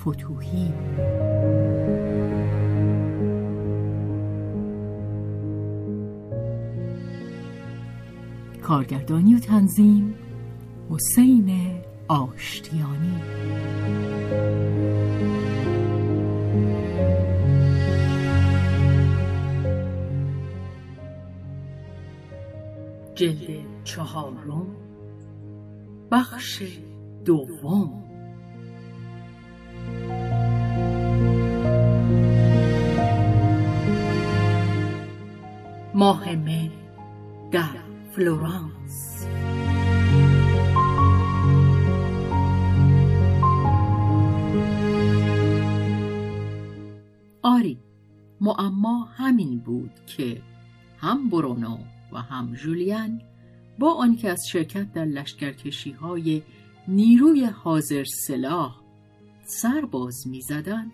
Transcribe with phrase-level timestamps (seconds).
[0.00, 0.72] فتوهی.
[8.62, 10.14] کارگردانی و تنظیم
[10.90, 11.50] حسین
[12.08, 13.20] آشتیانی.
[23.14, 24.66] جلد چهارم
[26.10, 26.62] بخش
[27.24, 27.99] دوم.
[36.10, 36.70] ماه مه
[37.50, 37.76] در
[38.12, 39.26] فلورانس
[47.42, 47.78] آری
[48.40, 50.42] معما همین بود که
[50.98, 51.78] هم برونو
[52.12, 53.22] و هم جولیان
[53.78, 56.42] با آنکه از شرکت در لشکرکشی های
[56.88, 58.80] نیروی حاضر سلاح
[59.44, 60.92] سر باز می‌زدند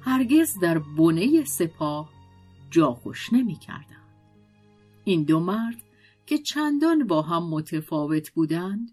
[0.00, 2.10] هرگز در بنه سپاه
[2.70, 3.58] جا خوش نمی.
[5.08, 5.82] این دو مرد
[6.26, 8.90] که چندان با هم متفاوت بودند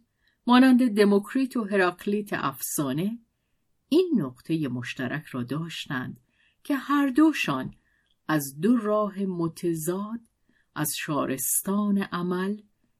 [0.47, 3.19] مانند دموکریت و هراکلیت افسانه
[3.89, 6.19] این نقطه مشترک را داشتند
[6.63, 7.73] که هر دوشان
[8.27, 10.19] از دو راه متضاد
[10.75, 12.57] از شارستان عمل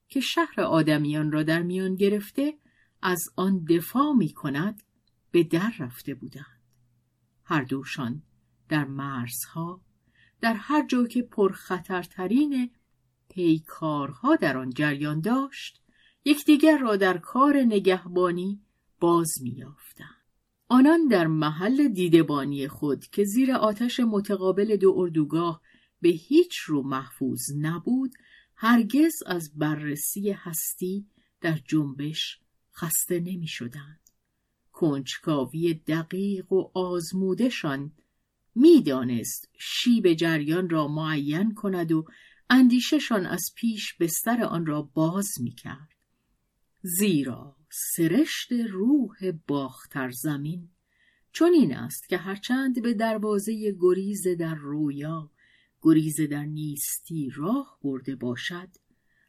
[0.08, 2.54] که شهر آدمیان را در میان گرفته
[3.02, 4.84] از آن دفاع می کند
[5.32, 6.62] به در رفته بودند.
[7.44, 8.24] هر دوشان
[8.70, 9.82] در مرزها
[10.42, 12.72] در هر جا که پرخطرترین
[13.36, 15.82] پیکارها در آن جریان داشت
[16.26, 18.62] یکدیگر را در کار نگهبانی
[19.00, 20.26] باز میافتند
[20.68, 25.62] آنان در محل دیدبانی خود که زیر آتش متقابل دو اردوگاه
[26.02, 28.14] به هیچ رو محفوظ نبود
[28.56, 31.08] هرگز از بررسی هستی
[31.42, 32.40] در جنبش
[32.76, 34.00] خسته نمی شدند.
[34.72, 37.92] کنجکاوی دقیق و آزمودشان
[38.56, 42.06] می‌دانست شیب جریان را معین کند و
[42.50, 45.96] اندیششان از پیش بستر آن را باز می کرد.
[46.82, 50.70] زیرا سرشت روح باختر زمین
[51.32, 55.32] چون این است که هرچند به دروازه گریز در رویا
[55.82, 58.70] گریز در نیستی راه برده باشد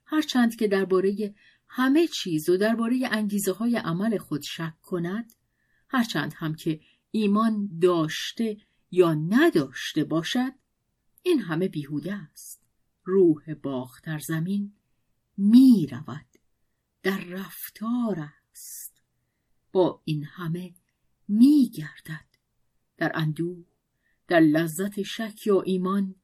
[0.07, 1.35] هرچند که درباره
[1.69, 5.33] همه چیز و درباره انگیزه های عمل خود شک کند
[5.89, 8.57] هرچند هم که ایمان داشته
[8.91, 10.53] یا نداشته باشد
[11.23, 12.66] این همه بیهوده است
[13.07, 14.73] روح باختر زمین
[15.37, 16.27] می رود
[17.03, 19.03] در رفتار است
[19.73, 20.75] با این همه
[21.29, 22.27] می گردد
[22.97, 23.65] در اندوه
[24.29, 26.15] در لذت شک یا ایمان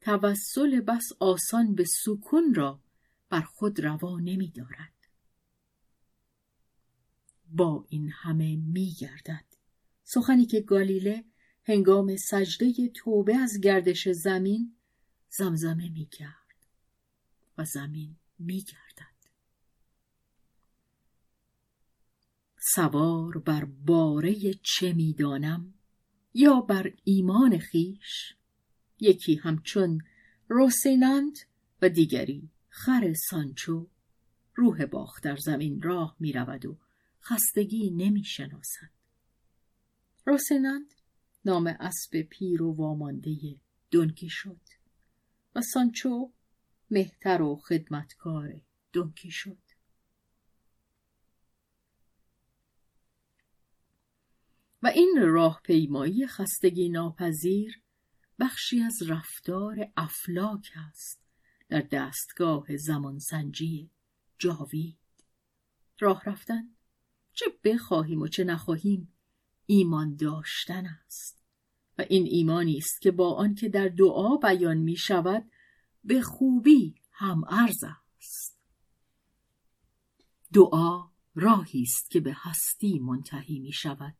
[0.00, 2.80] توسل بس آسان به سکون را
[3.28, 4.92] بر خود روا نمی دارد.
[7.50, 9.44] با این همه می گردد.
[10.04, 11.24] سخنی که گالیله
[11.64, 14.75] هنگام سجده توبه از گردش زمین
[15.30, 16.66] زمزمه می کرد
[17.58, 19.16] و زمین می گردد.
[22.74, 25.74] سوار بر باره چه می‌دانم
[26.34, 28.34] یا بر ایمان خیش
[29.00, 30.00] یکی همچون
[30.48, 31.46] روسینانت
[31.82, 33.88] و دیگری خر سانچو
[34.54, 36.78] روح باخت در زمین راه می رود و
[37.22, 38.90] خستگی نمی شناسد.
[40.26, 40.94] روسینانت
[41.44, 43.36] نام اسب پیر و وامانده
[43.90, 44.60] دونکی شد
[45.56, 46.32] و سانچو
[46.90, 48.60] مهتر و خدمتکار
[48.92, 49.58] دونکی شد.
[54.82, 57.82] و این راه پیمایی خستگی ناپذیر
[58.38, 61.22] بخشی از رفتار افلاک است
[61.68, 63.90] در دستگاه زمانسنجی
[64.38, 64.98] جاوید.
[65.98, 66.68] راه رفتن
[67.32, 69.14] چه بخواهیم و چه نخواهیم
[69.66, 71.45] ایمان داشتن است.
[71.98, 75.50] و این ایمانی است که با آنکه در دعا بیان می شود
[76.04, 77.84] به خوبی هم ارز
[78.18, 78.60] است
[80.52, 84.14] دعا راهی است که به هستی منتهی می شود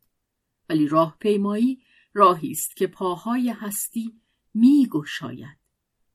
[0.69, 1.81] ولی راه پیمایی
[2.13, 4.21] راهی است که پاهای هستی
[4.53, 5.57] می گشاید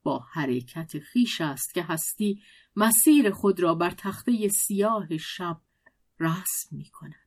[0.03, 2.41] با حرکت خیش است که هستی
[2.75, 5.61] مسیر خود را بر تخته سیاه شب
[6.19, 7.22] رسم می کند.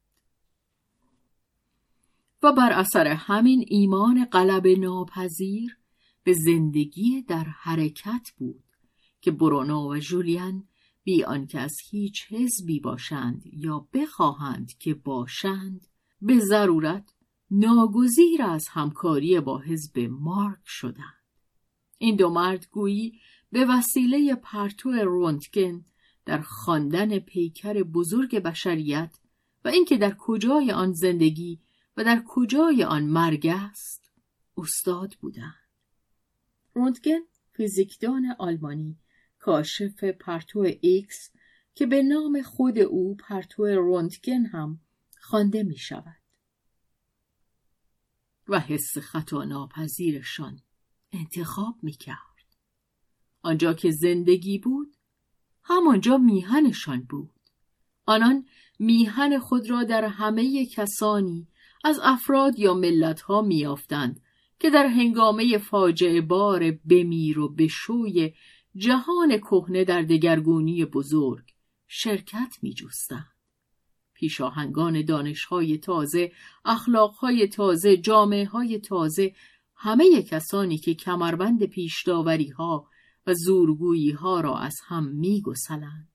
[2.42, 5.78] و بر اثر همین ایمان قلب ناپذیر
[6.24, 8.64] به زندگی در حرکت بود
[9.20, 10.68] که برونو و جولیان
[11.04, 15.86] بی آنکه از هیچ حزبی باشند یا بخواهند که باشند
[16.22, 17.14] به ضرورت
[17.50, 21.22] ناگزیر از همکاری با حزب مارک شدند.
[21.98, 23.20] این دو مرد گویی
[23.52, 25.84] به وسیله پرتو رونتگن
[26.24, 29.16] در خواندن پیکر بزرگ بشریت
[29.64, 31.60] و اینکه در کجای آن زندگی
[31.96, 34.12] و در کجای آن مرگ است؟
[34.56, 35.66] استاد بودند.
[36.74, 37.20] رونتگن
[37.52, 38.98] فیزیکدان آلمانی
[39.38, 41.30] کاشف پرتو ایکس
[41.74, 44.80] که به نام خود او پرتو رونتگن هم
[45.20, 46.16] خوانده می شود
[48.48, 50.60] و حس خطا ناپذیرشان
[51.12, 52.56] انتخاب می کرد.
[53.42, 54.96] آنجا که زندگی بود
[55.62, 57.30] همانجا میهنشان بود.
[58.06, 58.46] آنان
[58.78, 61.48] میهن خود را در همه کسانی
[61.84, 64.20] از افراد یا ملتها میافتند
[64.60, 68.32] که در هنگامه فاجعه بار بمیر و بشوی
[68.76, 71.44] جهان کهنه در دگرگونی بزرگ
[71.86, 73.32] شرکت می جستند.
[74.14, 76.32] پیشاهنگان دانشهای تازه،
[76.64, 79.34] اخلاقهای تازه، جامعه های تازه،
[79.74, 82.88] همه کسانی که کمربند پیشداوری ها
[83.26, 86.08] و زورگویی ها را از هم می گسلند.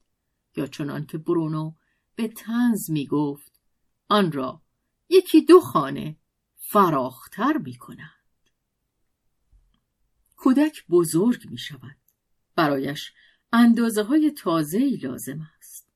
[0.55, 1.73] یا چنان که برونو
[2.15, 3.61] به تنز می گفت
[4.09, 4.61] آن را
[5.11, 6.15] یکی دو خانه
[6.57, 8.09] فراختر می کنند.
[10.35, 11.97] کودک بزرگ می شود.
[12.55, 13.13] برایش
[13.53, 15.91] اندازه های تازه لازم است.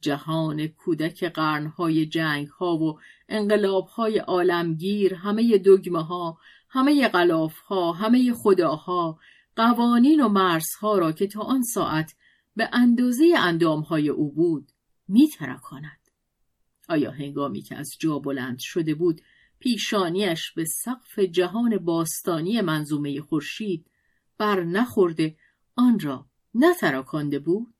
[0.00, 6.38] جهان کودک قرنهای جنگ ها و انقلاب های عالمگیر همه دگمه ها
[6.68, 9.18] همه غلاف ها همه خداها
[9.56, 12.14] قوانین و مرزها را که تا آن ساعت
[12.56, 13.34] به اندازه
[13.88, 14.72] های او بود
[15.08, 16.01] میترکاند
[16.88, 19.20] آیا هنگامی که از جا بلند شده بود
[19.58, 23.86] پیشانیش به سقف جهان باستانی منظومه خورشید
[24.38, 25.36] بر نخورده
[25.76, 27.74] آن را نتراکانده بود؟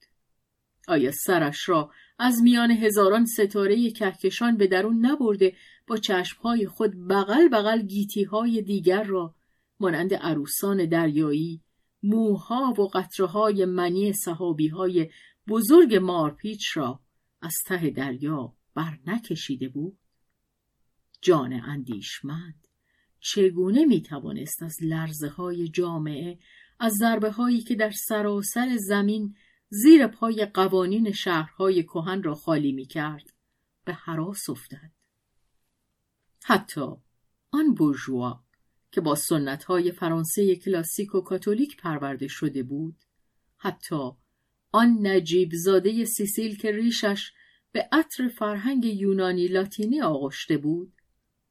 [0.88, 5.56] آیا سرش را از میان هزاران ستاره کهکشان به درون نبرده
[5.86, 9.34] با چشمهای خود بغل بغل گیتیهای دیگر را
[9.80, 11.62] مانند عروسان دریایی
[12.02, 15.10] موها و قطرهای منی صحابی های
[15.48, 17.00] بزرگ مارپیچ را
[17.40, 19.98] از ته دریا بر نکشیده بود.
[21.20, 22.68] جان اندیشمند
[23.20, 26.38] چگونه می توانست از لرزه های جامعه
[26.78, 29.36] از ضربه هایی که در سراسر زمین
[29.68, 33.32] زیر پای قوانین شهرهای کهن را خالی می کرد
[33.84, 34.90] به حراس افتد.
[36.44, 36.86] حتی
[37.50, 38.44] آن بورژوا
[38.92, 42.96] که با سنت های فرانسه کلاسیک و کاتولیک پرورده شده بود
[43.56, 44.10] حتی
[44.72, 47.32] آن نجیب زاده سیسیل که ریشش
[47.72, 50.92] به عطر فرهنگ یونانی لاتینی آغشته بود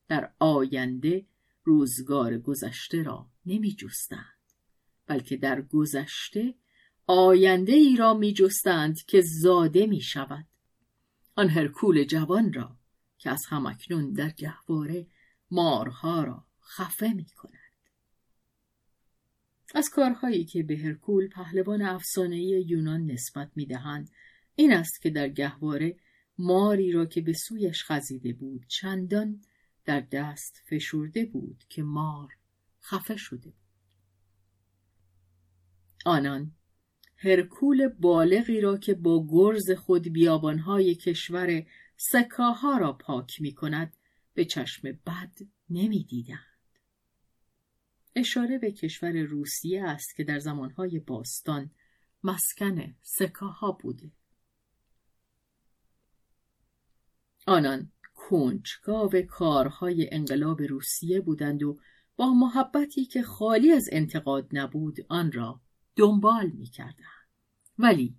[0.07, 1.25] در آینده
[1.63, 4.41] روزگار گذشته را نمی جستند
[5.07, 6.55] بلکه در گذشته
[7.07, 10.45] آینده ای را می جستند که زاده می شود
[11.35, 12.77] آن هرکول جوان را
[13.17, 15.07] که از همکنون در گهواره
[15.51, 17.53] مارها را خفه می کند.
[19.75, 24.09] از کارهایی که به هرکول پهلوان افسانه یونان نسبت می دهند
[24.55, 25.95] این است که در گهواره
[26.41, 29.41] ماری را که به سویش خزیده بود چندان
[29.85, 32.29] در دست فشرده بود که مار
[32.81, 33.53] خفه شده.
[36.05, 36.51] آنان
[37.15, 41.65] هرکول بالغی را که با گرز خود بیابانهای کشور
[41.97, 43.97] سکاها را پاک می کند
[44.33, 45.37] به چشم بد
[45.69, 46.45] نمی دیدن.
[48.15, 51.71] اشاره به کشور روسیه است که در زمانهای باستان
[52.23, 54.11] مسکن سکاها بوده.
[57.47, 61.79] آنان کنجکاو کارهای انقلاب روسیه بودند و
[62.15, 65.61] با محبتی که خالی از انتقاد نبود آن را
[65.95, 67.05] دنبال می کردن.
[67.77, 68.15] ولی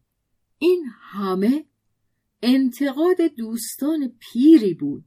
[0.59, 1.65] این همه
[2.43, 5.05] انتقاد دوستان پیری بود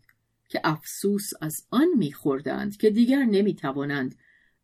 [0.49, 4.15] که افسوس از آن میخوردند که دیگر نمی‌توانند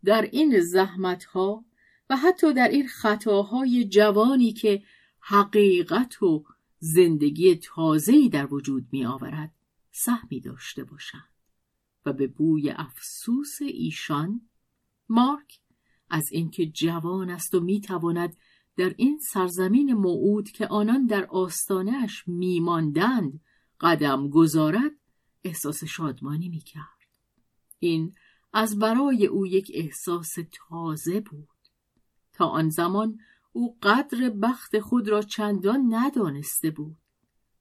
[0.04, 1.66] در این زحمتها
[2.10, 4.84] و حتی در این خطاهای جوانی که
[5.20, 6.44] حقیقت و
[6.84, 9.56] زندگی تازه‌ای در وجود می آورد
[9.92, 11.30] سهمی داشته باشند
[12.06, 14.42] و به بوی افسوس ایشان
[15.10, 15.60] مارک
[16.10, 18.38] از اینکه جوان است و می‌تواند
[18.78, 23.40] در این سرزمین موعود که آنان در آستانش میماندند
[23.80, 24.92] قدم گذارد
[25.44, 27.08] احساس شادمانی می‌کرد.
[27.80, 28.16] این
[28.54, 30.36] از برای او یک احساس
[30.70, 31.48] تازه بود.
[32.34, 33.20] تا آن زمان
[33.52, 36.98] او قدر بخت خود را چندان ندانسته بود.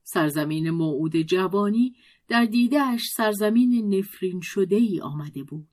[0.03, 1.95] سرزمین موعود جوانی
[2.27, 5.67] در دیدهش سرزمین نفرین شده ای آمده بود.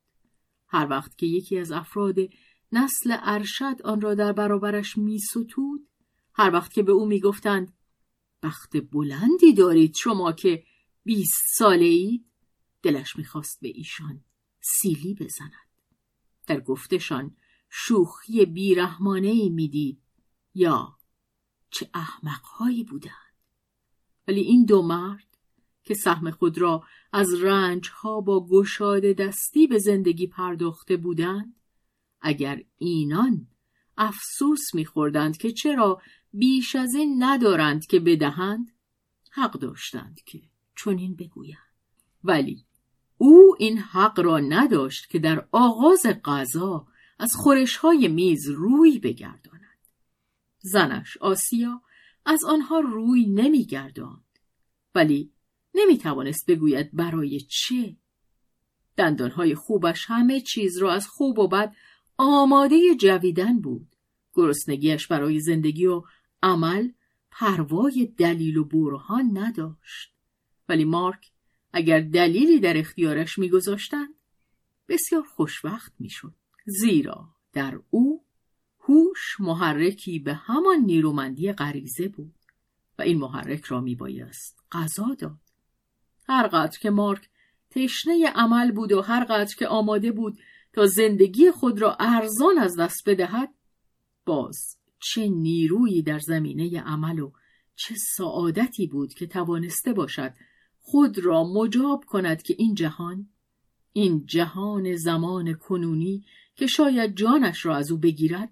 [0.69, 2.17] هر وقت که یکی از افراد
[2.73, 5.89] نسل ارشد آن را در برابرش می ستود
[6.35, 7.73] هر وقت که به او می گفتند
[8.43, 10.65] بخت بلندی دارید شما که
[11.05, 12.25] بیست ساله اید
[12.83, 14.25] دلش می‌خواست به ایشان
[14.61, 15.53] سیلی بزند.
[16.47, 17.37] در گفتشان
[17.71, 20.03] شوخی بیرحمانه ای می‌دید.
[20.59, 20.97] یا
[21.71, 23.13] چه احمقهایی بودند.
[24.29, 25.27] ولی این دو مرد
[25.85, 31.55] که سهم خود را از رنجها با گشاده دستی به زندگی پرداخته بودند
[32.21, 33.47] اگر اینان
[33.97, 36.01] افسوس میخوردند که چرا
[36.33, 38.73] بیش از این ندارند که بدهند
[39.31, 40.43] حق داشتند که
[40.77, 41.59] چنین بگویند.
[42.25, 42.65] ولی
[43.19, 46.87] او این حق را نداشت که در آغاز غذا
[47.19, 49.58] از خورشهای میز روی بگرداند.
[50.61, 51.83] زنش آسیا
[52.25, 54.39] از آنها روی نمیگرداند
[54.95, 55.33] ولی
[55.75, 57.97] نمی‌توانست بگوید برای چه؟
[58.97, 61.75] دندانهای خوبش همه چیز را از خوب و بد
[62.19, 63.97] آماده جویدن بود.
[64.35, 66.03] گرسنگیش برای زندگی و
[66.43, 66.89] عمل
[67.31, 70.13] پروای دلیل و برهان نداشت.
[70.69, 71.31] ولی مارک
[71.73, 74.15] اگر دلیلی در اختیارش میگذاشتند
[74.89, 76.35] بسیار خوشوقت می‌شد
[76.67, 78.18] زیرا در او
[78.89, 82.35] هوش محرکی به همان نیرومندی غریزه بود
[82.99, 85.39] و این محرک را میبایست غذا داد.
[86.29, 87.29] هرقدر که مارک
[87.71, 90.39] تشنه عمل بود و هرقدر که آماده بود
[90.73, 93.55] تا زندگی خود را ارزان از دست بدهد
[94.27, 97.33] باز چه نیرویی در زمینه عمل و
[97.77, 100.35] چه سعادتی بود که توانسته باشد
[100.81, 103.29] خود را مجاب کند که این جهان
[103.93, 106.25] این جهان زمان کنونی
[106.57, 108.51] که شاید جانش را از او بگیرد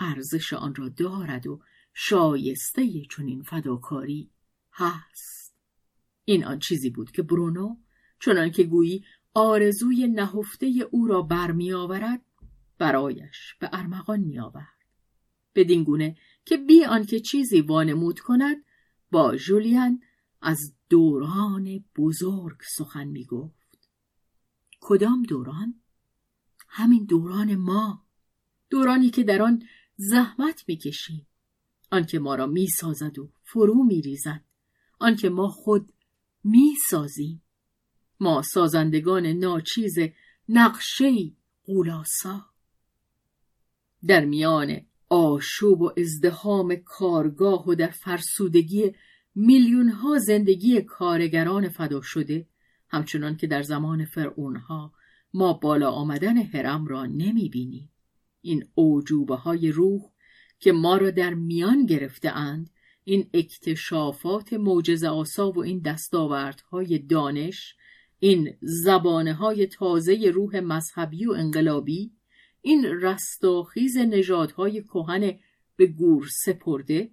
[0.00, 1.60] ارزش آن را دارد و
[1.94, 4.30] شایسته چنین فداکاری
[4.72, 5.56] هست
[6.24, 7.76] این آن چیزی بود که برونو
[8.20, 12.22] چنان که گویی آرزوی نهفته او را برمیآورد
[12.78, 14.74] برایش به ارمغان میآورد
[15.54, 18.64] بدین گونه که بی آنکه چیزی وانمود کند
[19.10, 20.00] با جولیان
[20.42, 23.88] از دوران بزرگ سخن می گفت.
[24.80, 25.80] کدام دوران؟
[26.68, 28.06] همین دوران ما
[28.70, 29.62] دورانی که در آن
[29.96, 31.26] زحمت می‌کشیم
[31.90, 34.44] آنکه ما را می‌سازد و فرو میریزد.
[34.98, 35.92] آنکه ما خود
[36.44, 37.42] می‌سازیم.
[38.20, 39.94] ما سازندگان ناچیز
[40.48, 42.46] نقشهی قولاسا
[44.06, 48.92] در میان آشوب و ازدهام کارگاه و در فرسودگی
[49.34, 52.46] میلیون ها زندگی کارگران فدا شده
[52.88, 54.92] همچنان که در زمان فرعونها
[55.34, 57.90] ما بالا آمدن حرم را نمی بینیم.
[58.44, 60.02] این اوجوبه های روح
[60.58, 62.70] که ما را در میان گرفته اند
[63.04, 67.76] این اکتشافات موجز آسا و این دستاوردهای دانش
[68.18, 72.12] این زبانه های تازه روح مذهبی و انقلابی
[72.60, 75.38] این رستاخیز نژادهای کهن
[75.76, 77.10] به گور سپرده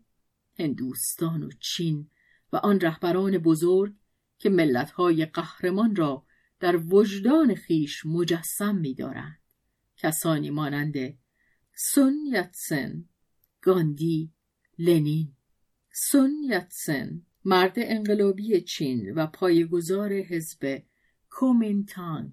[0.59, 2.09] هندوستان و چین
[2.53, 3.93] و آن رهبران بزرگ
[4.39, 6.25] که ملتهای قهرمان را
[6.59, 9.41] در وجدان خیش مجسم می‌دارند.
[9.97, 11.20] کسانی مانند
[11.83, 13.05] سون یاتسن
[13.61, 14.31] گاندی
[14.79, 15.33] لنین
[15.93, 20.83] سون یاتسن مرد انقلابی چین و پایگزار حزب
[21.29, 22.31] کومینتانگ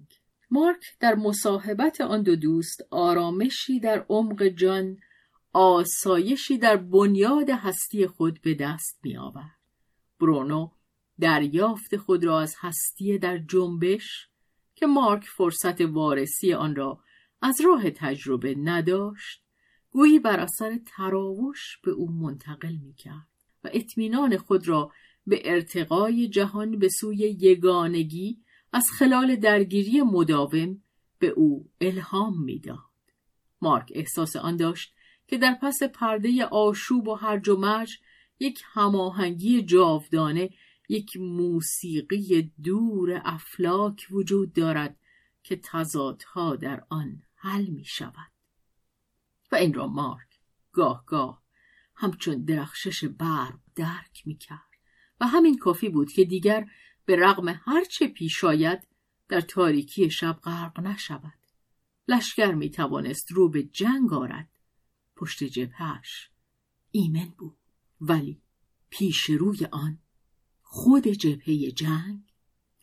[0.51, 4.97] مارک در مصاحبت آن دو دوست آرامشی در عمق جان
[5.53, 9.59] آسایشی در بنیاد هستی خود به دست می آورد.
[10.19, 10.71] برونو
[11.19, 14.27] دریافت خود را از هستی در جنبش
[14.75, 17.03] که مارک فرصت وارسی آن را
[17.41, 19.43] از راه تجربه نداشت
[19.91, 23.27] گویی بر اثر تراوش به او منتقل می کرد
[23.63, 24.91] و اطمینان خود را
[25.27, 28.37] به ارتقای جهان به سوی یگانگی
[28.73, 30.81] از خلال درگیری مداوم
[31.19, 32.77] به او الهام می‌داد.
[33.61, 34.93] مارک احساس آن داشت
[35.27, 37.99] که در پس پرده آشوب و هرج و مرج
[38.39, 40.49] یک هماهنگی جاودانه
[40.89, 44.97] یک موسیقی دور افلاک وجود دارد
[45.43, 48.31] که تضادها در آن حل می شود.
[49.51, 50.39] و این را مارک
[50.71, 51.43] گاه گاه
[51.95, 54.69] همچون درخشش برق درک می کرد
[55.19, 56.65] و همین کافی بود که دیگر
[57.05, 58.87] به رغم هرچه پیش آید
[59.27, 61.39] در تاریکی شب غرق نشود.
[62.07, 64.49] لشکر می توانست رو به جنگ آرد.
[65.15, 66.29] پشت جبهش
[66.91, 67.57] ایمن بود.
[68.01, 68.41] ولی
[68.89, 69.99] پیش روی آن
[70.61, 72.28] خود جبهه جنگ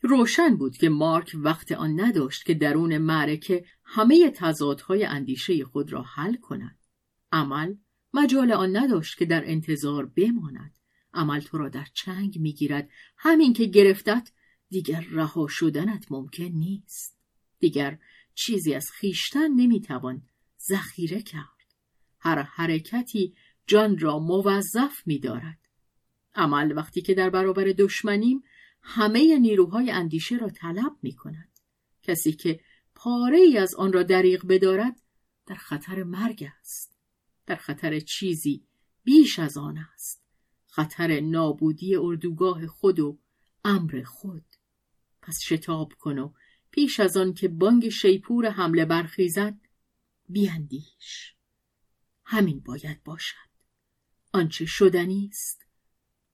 [0.01, 6.01] روشن بود که مارک وقت آن نداشت که درون معرکه همه تضادهای اندیشه خود را
[6.01, 6.77] حل کند.
[7.31, 7.75] عمل
[8.13, 10.73] مجال آن نداشت که در انتظار بماند.
[11.13, 14.31] عمل تو را در چنگ می‌گیرد همین که گرفتت
[14.69, 17.17] دیگر رها شدنت ممکن نیست.
[17.59, 17.99] دیگر
[18.33, 20.21] چیزی از خیشتن نمی‌توان
[20.69, 21.73] ذخیره کرد.
[22.19, 23.33] هر حرکتی
[23.67, 25.59] جان را موظف می‌دارد.
[26.35, 28.43] عمل وقتی که در برابر دشمنیم
[28.81, 31.59] همه نیروهای اندیشه را طلب می کند.
[32.01, 32.59] کسی که
[32.95, 35.01] پاره ای از آن را دریغ بدارد
[35.45, 36.97] در خطر مرگ است.
[37.45, 38.63] در خطر چیزی
[39.03, 40.23] بیش از آن است.
[40.67, 43.19] خطر نابودی اردوگاه خود و
[43.65, 44.45] امر خود.
[45.21, 46.33] پس شتاب کن و
[46.71, 49.57] پیش از آن که بانگ شیپور حمله برخیزد
[50.29, 51.35] بیاندیش.
[52.25, 53.47] همین باید باشد.
[54.33, 55.65] آنچه شدنی است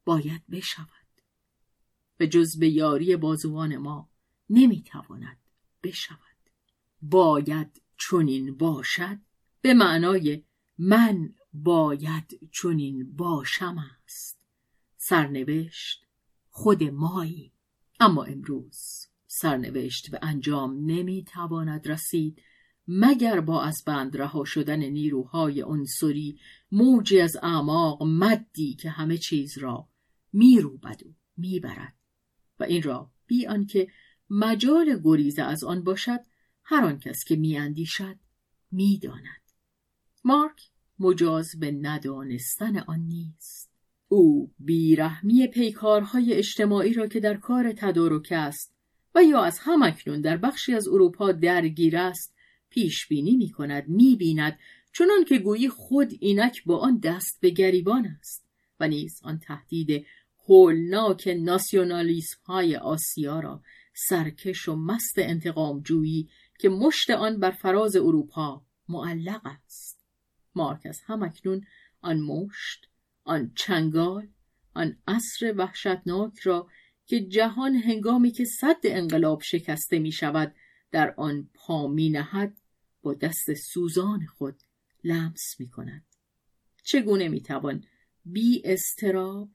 [0.06, 1.03] باید بشود.
[2.18, 4.10] به جز به یاری بازوان ما
[4.50, 5.38] نمی‌تواند
[5.84, 6.20] بشود.
[7.02, 9.18] باید چنین باشد؟
[9.62, 10.44] به معنای
[10.78, 14.40] من باید چنین باشم است.
[14.98, 16.06] سرنوشت
[16.50, 17.52] خود مایی.
[18.00, 22.42] اما امروز سرنوشت به انجام نمی‌تواند رسید
[22.88, 26.40] مگر با از بند رها شدن نیروهای عنصری
[26.72, 29.88] موجی از اعماق مدی که همه چیز را
[30.34, 31.96] میروبد و می‌برد.
[32.60, 33.88] و این را بی آنکه
[34.30, 36.20] مجال گریز از آن باشد
[36.64, 38.16] هر آن کس که میاندیشد
[38.72, 39.42] می‌داند.
[40.24, 40.62] مارک
[41.00, 43.74] مجاز به ندانستن آن نیست.
[44.08, 48.76] او بیرحمی پیکارهای اجتماعی را که در کار تدارک است
[49.16, 52.36] و یا از همکنون در بخشی از اروپا درگیر است
[52.70, 54.60] پیش بینی می کند می بیند
[54.94, 58.46] چنان که گویی خود اینک با آن دست به گریبان است
[58.80, 60.06] و نیز آن تهدید
[60.50, 63.62] هولناک ناسیونالیسم های آسیا را
[63.94, 66.30] سرکش و مست انتقام جویی
[66.60, 70.06] که مشت آن بر فراز اروپا معلق است
[70.56, 71.66] مارک از همکنون
[72.02, 72.90] آن مشت
[73.24, 74.28] آن چنگال
[74.74, 76.68] آن عصر وحشتناک را
[77.06, 80.56] که جهان هنگامی که صد انقلاب شکسته می شود
[80.92, 82.58] در آن پا می نهد
[83.02, 84.56] با دست سوزان خود
[85.04, 86.06] لمس می کند.
[86.84, 87.84] چگونه می توان
[88.26, 89.50] بی استراب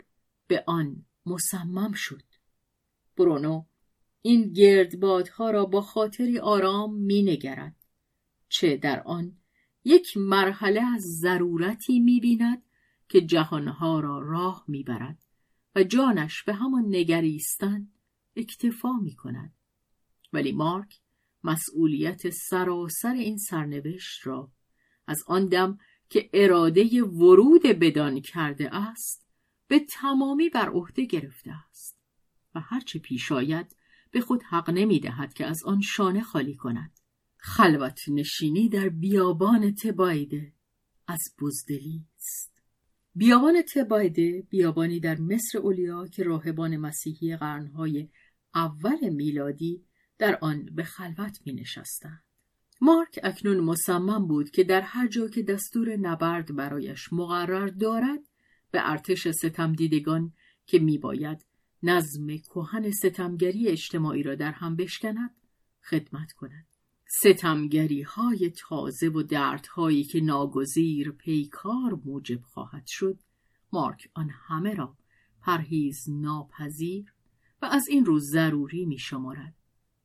[0.49, 2.23] به آن مصمم شد
[3.17, 3.65] برونو
[4.23, 7.77] این گردبادها را با خاطری آرام می نگرد.
[8.49, 9.37] چه در آن
[9.85, 12.63] یک مرحله از ضرورتی می بیند
[13.09, 15.25] که جهانها را راه می برد
[15.75, 17.89] و جانش به همان نگریستن
[18.37, 19.53] اکتفا می کند.
[20.33, 21.01] ولی مارک
[21.45, 24.53] مسئولیت سراسر این سرنوشت را
[25.07, 25.79] از آن دم
[26.11, 29.28] که اراده ورود بدان کرده است
[29.69, 31.99] به تمامی بر عهده گرفته است
[32.55, 33.77] و هرچه پیش آید
[34.11, 37.01] به خود حق نمی دهد که از آن شانه خالی کند
[37.37, 40.53] خلوت نشینی در بیابان تبایده
[41.07, 42.63] از بزدلی است
[43.15, 48.09] بیابان تبایده بیابانی در مصر اولیا که راهبان مسیحی قرنهای
[48.55, 49.85] اول میلادی
[50.19, 52.23] در آن به خلوت می نشستند.
[52.81, 58.28] مارک اکنون مصمم بود که در هر جا که دستور نبرد برایش مقرر دارد
[58.71, 60.33] به ارتش ستمدیدگان
[60.67, 61.47] که میباید
[61.83, 65.31] نظم کهن ستمگری اجتماعی را در هم بشکند
[65.83, 66.67] خدمت کند
[67.23, 73.19] ستمگری های تازه و دردهایی که ناگزیر پیکار موجب خواهد شد
[73.73, 74.97] مارک آن همه را
[75.41, 77.13] پرهیز ناپذیر
[77.63, 79.55] و از این روز ضروری می شمارد.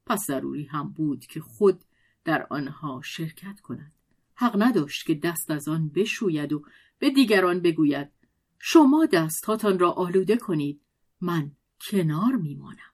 [0.05, 1.83] پس ضروری هم بود که خود
[2.25, 3.93] در آنها شرکت کند.
[4.35, 6.63] حق نداشت که دست از آن بشوید و
[6.99, 8.09] به دیگران بگوید
[8.65, 10.81] شما دستهاتان را آلوده کنید.
[11.21, 11.51] من
[11.89, 12.93] کنار میمانم.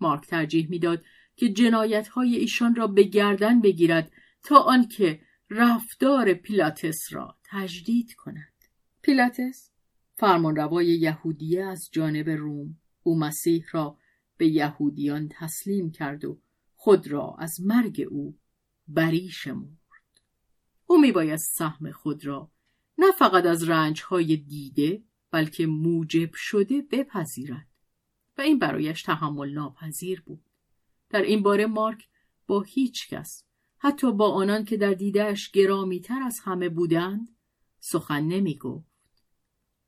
[0.00, 1.04] مارک ترجیح می‌داد
[1.36, 8.54] که جنایت های ایشان را به گردن بگیرد تا آنکه رفتار پیلاتس را تجدید کند.
[9.02, 9.70] پیلاتس
[10.14, 13.98] فرمانروای یهودیه از جانب روم او مسیح را
[14.36, 16.40] به یهودیان تسلیم کرد و
[16.76, 18.38] خود را از مرگ او
[18.88, 19.78] بری شمرد.
[20.86, 22.51] او میبایست سهم خود را
[22.98, 27.66] نه فقط از رنجهای دیده بلکه موجب شده بپذیرد.
[28.38, 30.44] و این برایش تحمل ناپذیر بود.
[31.10, 32.08] در این باره مارک
[32.46, 33.44] با هیچ کس
[33.78, 37.36] حتی با آنان که در دیدهش گرامی تر از همه بودند
[37.80, 38.92] سخن نمی گفت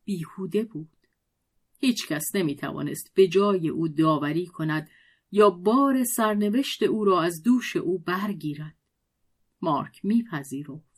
[0.05, 1.07] بیهوده بود.
[1.79, 4.91] هیچ کس نمی توانست به جای او داوری کند
[5.31, 8.77] یا بار سرنوشت او را از دوش او برگیرد.
[9.61, 10.94] مارک میپذیرفت.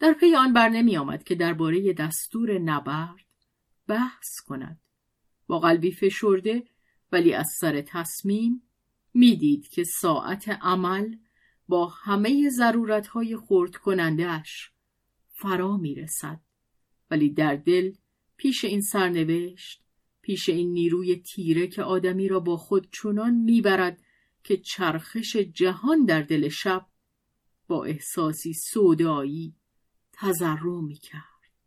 [0.00, 3.26] در پی آن بر نمی آمد که درباره دستور نبرد
[3.86, 4.80] بحث کند
[5.46, 6.62] با قلبی فشرده
[7.12, 8.62] ولی از سر تصمیم
[9.14, 11.16] می‌دید که ساعت عمل
[11.68, 14.70] با همه ضرورتهای خورد کنندهش
[15.28, 16.40] فرا می رسد.
[17.10, 17.92] ولی در دل
[18.36, 19.82] پیش این سرنوشت
[20.22, 24.02] پیش این نیروی تیره که آدمی را با خود چنان می‌برد
[24.44, 26.86] که چرخش جهان در دل شب
[27.68, 29.54] با احساسی سودایی
[30.20, 31.22] تذرع می کرد.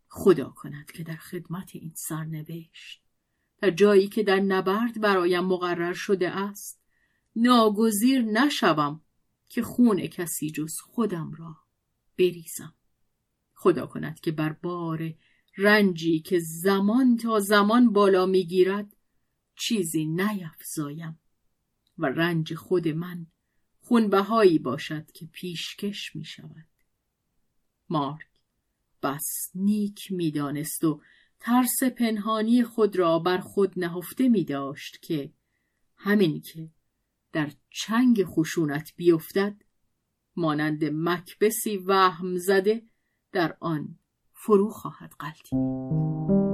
[0.08, 3.04] خدا کند که در خدمت این سرنوشت
[3.58, 6.84] در جایی که در نبرد برایم مقرر شده است
[7.36, 9.02] ناگزیر نشوم
[9.50, 11.58] که خون کسی جز خودم را
[12.20, 12.74] بریزم
[13.54, 15.14] خدا کند که بر بار
[15.58, 18.96] رنجی که زمان تا زمان بالا می‌گیرد
[19.56, 21.20] چیزی نیفزایم
[21.98, 23.28] و رنج خود من
[23.80, 26.68] خونبهایی باشد که پیشکش می شود.
[27.90, 28.33] مارک
[29.04, 31.02] بس نیک می‌دانست و
[31.40, 35.34] ترس پنهانی خود را بر خود نهفته می داشت که
[35.96, 36.70] همین که
[37.34, 39.62] در چنگ خشونت بیفتد
[40.36, 42.82] مانند مکبسی وهم زده
[43.32, 44.00] در آن
[44.34, 46.53] فرو خواهد قلتید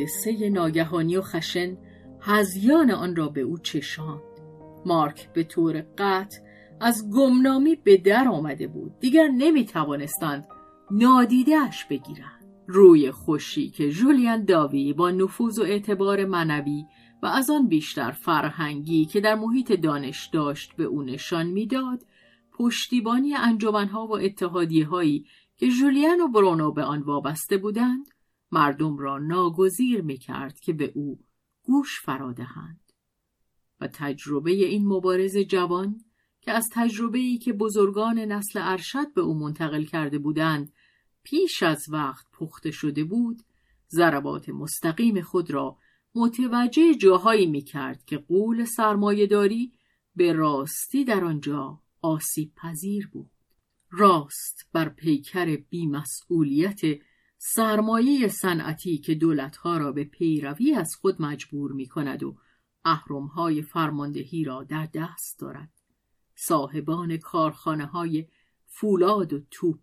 [0.00, 1.76] حادثه ناگهانی و خشن
[2.20, 4.20] هزیان آن را به او چشاند.
[4.86, 6.38] مارک به طور قطع
[6.80, 8.98] از گمنامی به در آمده بود.
[9.00, 10.46] دیگر نمی توانستند
[10.90, 12.44] نادیدهش بگیرند.
[12.66, 16.84] روی خوشی که جولیان داوی با نفوذ و اعتبار منوی
[17.22, 22.02] و از آن بیشتر فرهنگی که در محیط دانش داشت به او نشان می‌داد
[22.52, 28.06] پشتیبانی انجمنها و اتحادیه هایی که جولیان و برونو به آن وابسته بودند
[28.52, 31.20] مردم را ناگزیر می کرد که به او
[31.62, 32.92] گوش فرادهند
[33.80, 36.04] و تجربه این مبارز جوان
[36.40, 40.72] که از تجربه ای که بزرگان نسل ارشد به او منتقل کرده بودند
[41.22, 43.42] پیش از وقت پخته شده بود
[43.90, 45.78] ضربات مستقیم خود را
[46.14, 49.72] متوجه جاهایی می کرد که قول سرمایهداری
[50.16, 53.30] به راستی در آنجا آسیب پذیر بود.
[53.90, 56.80] راست بر پیکر بیمسئولیت
[57.42, 62.36] سرمایه صنعتی که دولتها را به پیروی از خود مجبور می کند و
[62.84, 65.70] اهرمهای فرماندهی را در دست دارد.
[66.34, 68.26] صاحبان کارخانه های
[68.66, 69.78] فولاد و توپ،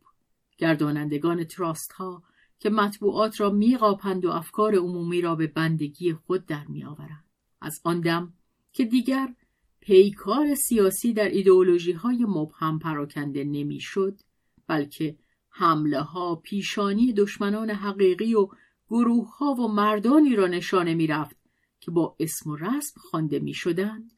[0.57, 2.23] گردانندگان تراست ها
[2.59, 7.25] که مطبوعات را میقاپند و افکار عمومی را به بندگی خود در میآورند.
[7.61, 8.33] از آن دم
[8.73, 9.35] که دیگر
[9.79, 14.19] پیکار سیاسی در ایدئولوژی های مبهم پراکنده نمی‌شد
[14.67, 15.17] بلکه
[15.57, 18.47] حمله ها پیشانی دشمنان حقیقی و
[18.89, 21.35] گروه ها و مردانی را نشانه می رفت
[21.79, 24.11] که با اسم و رسم خوانده می شدند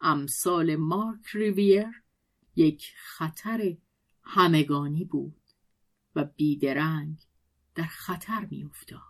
[0.00, 2.02] امثال مارک ریویر
[2.56, 3.76] یک خطر
[4.22, 5.40] همگانی بود
[6.14, 7.18] و بیدرنگ
[7.74, 9.00] در خطر می افتاد.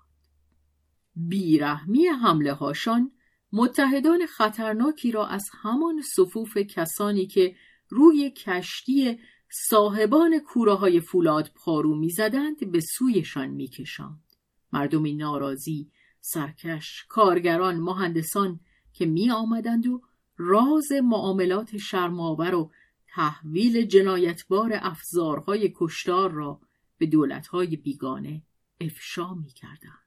[1.16, 3.12] بیرحمی حمله هاشان
[3.52, 7.56] متحدان خطرناکی را از همان صفوف کسانی که
[7.88, 9.18] روی کشتی
[9.56, 14.36] صاحبان کوره های فولاد پارو می‌زدند به سویشان میکشاند
[14.72, 15.90] مردمی ناراضی
[16.20, 18.60] سرکش کارگران مهندسان
[18.92, 20.02] که می آمدند و
[20.36, 22.70] راز معاملات شرماور و
[23.08, 26.60] تحویل جنایتبار افزارهای کشتار را
[26.98, 28.42] به دولتهای بیگانه
[28.80, 30.04] افشا می کردند.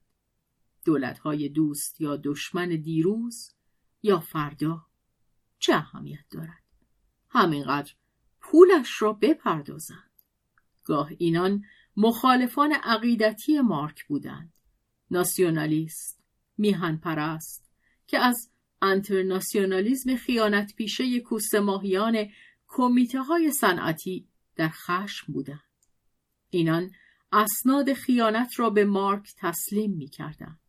[0.85, 3.51] دولتهای دوست یا دشمن دیروز
[4.03, 4.85] یا فردا
[5.59, 6.63] چه اهمیت دارد؟
[7.29, 7.93] همینقدر
[8.51, 10.11] پولش را بپردازند.
[10.83, 11.63] گاه اینان
[11.97, 14.53] مخالفان عقیدتی مارک بودند.
[15.11, 16.23] ناسیونالیست
[16.57, 17.71] میهن پرست
[18.07, 22.25] که از انترناسیونالیزم خیانت پیشه کوست ماهیان
[22.67, 25.61] کمیته های صنعتی در خشم بودند.
[26.49, 26.91] اینان
[27.31, 30.59] اسناد خیانت را به مارک تسلیم می کردند.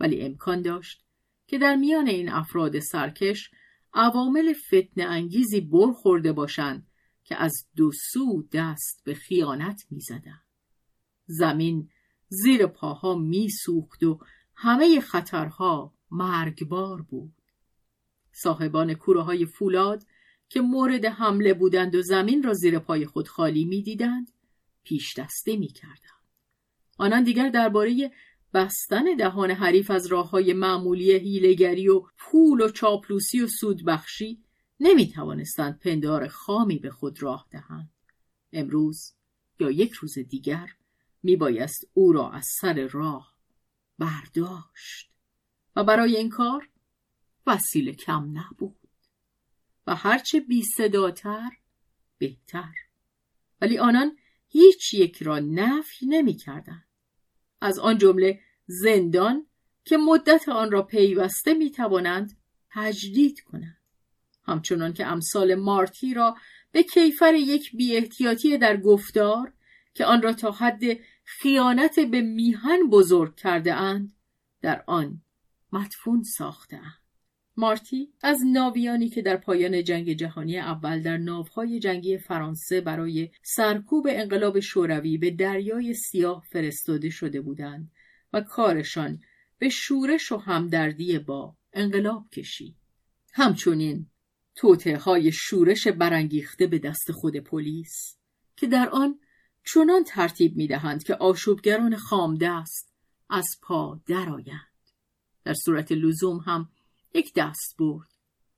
[0.00, 1.04] ولی امکان داشت
[1.46, 3.50] که در میان این افراد سرکش
[3.94, 6.89] عوامل فتن انگیزی برخورده باشند
[7.30, 10.40] که از دو سو دست به خیانت می زدن.
[11.26, 11.88] زمین
[12.28, 14.18] زیر پاها می سوخت و
[14.54, 17.32] همه خطرها مرگبار بود
[18.32, 20.06] صاحبان کوره های فولاد
[20.48, 24.32] که مورد حمله بودند و زمین را زیر پای خود خالی می‌دیدند
[24.84, 26.26] پیش دسته می کردند.
[26.98, 28.12] آنان دیگر درباره
[28.54, 34.44] بستن دهان حریف از راه های معمولی هیلگری و پول و چاپلوسی و سودبخشی
[34.80, 37.90] نمی توانستند پندار خامی به خود راه دهند.
[38.52, 39.14] امروز
[39.60, 40.68] یا یک روز دیگر
[41.22, 43.34] می بایست او را از سر راه
[43.98, 45.10] برداشت
[45.76, 46.68] و برای این کار
[47.46, 48.76] وسیله کم نبود
[49.86, 51.50] و هرچه بی صداتر
[52.18, 52.74] بهتر
[53.60, 54.16] ولی آنان
[54.48, 56.84] هیچ یک را نفی نمی کردن.
[57.60, 59.46] از آن جمله زندان
[59.84, 62.38] که مدت آن را پیوسته می توانند
[62.70, 63.79] تجدید کنند.
[64.44, 66.36] همچنان که امثال مارتی را
[66.72, 69.52] به کیفر یک بی احتیاطی در گفتار
[69.94, 70.82] که آن را تا حد
[71.24, 74.12] خیانت به میهن بزرگ کرده اند
[74.62, 75.22] در آن
[75.72, 76.80] مدفون ساخته.
[77.56, 84.06] مارتی از ناویانی که در پایان جنگ جهانی اول در ناوهای جنگی فرانسه برای سرکوب
[84.10, 87.90] انقلاب شوروی به دریای سیاه فرستاده شده بودند
[88.32, 89.20] و کارشان
[89.58, 92.76] به شورش و همدردی با انقلاب کشید.
[93.32, 94.06] همچنین
[94.60, 98.16] توته های شورش برانگیخته به دست خود پلیس
[98.56, 99.20] که در آن
[99.64, 102.92] چنان ترتیب می دهند که آشوبگران خامدست
[103.30, 104.90] از پا درآیند.
[105.44, 106.70] در صورت لزوم هم
[107.14, 108.08] یک دست برد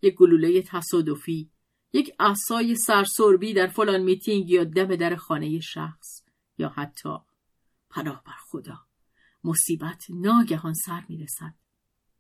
[0.03, 1.51] یک گلوله تصادفی
[1.93, 6.23] یک اسای سرسربی در فلان میتینگ یا دم در خانه شخص
[6.59, 7.17] یا حتی
[7.91, 8.79] پناه بر خدا
[9.45, 11.55] مصیبت ناگهان سر می‌رسد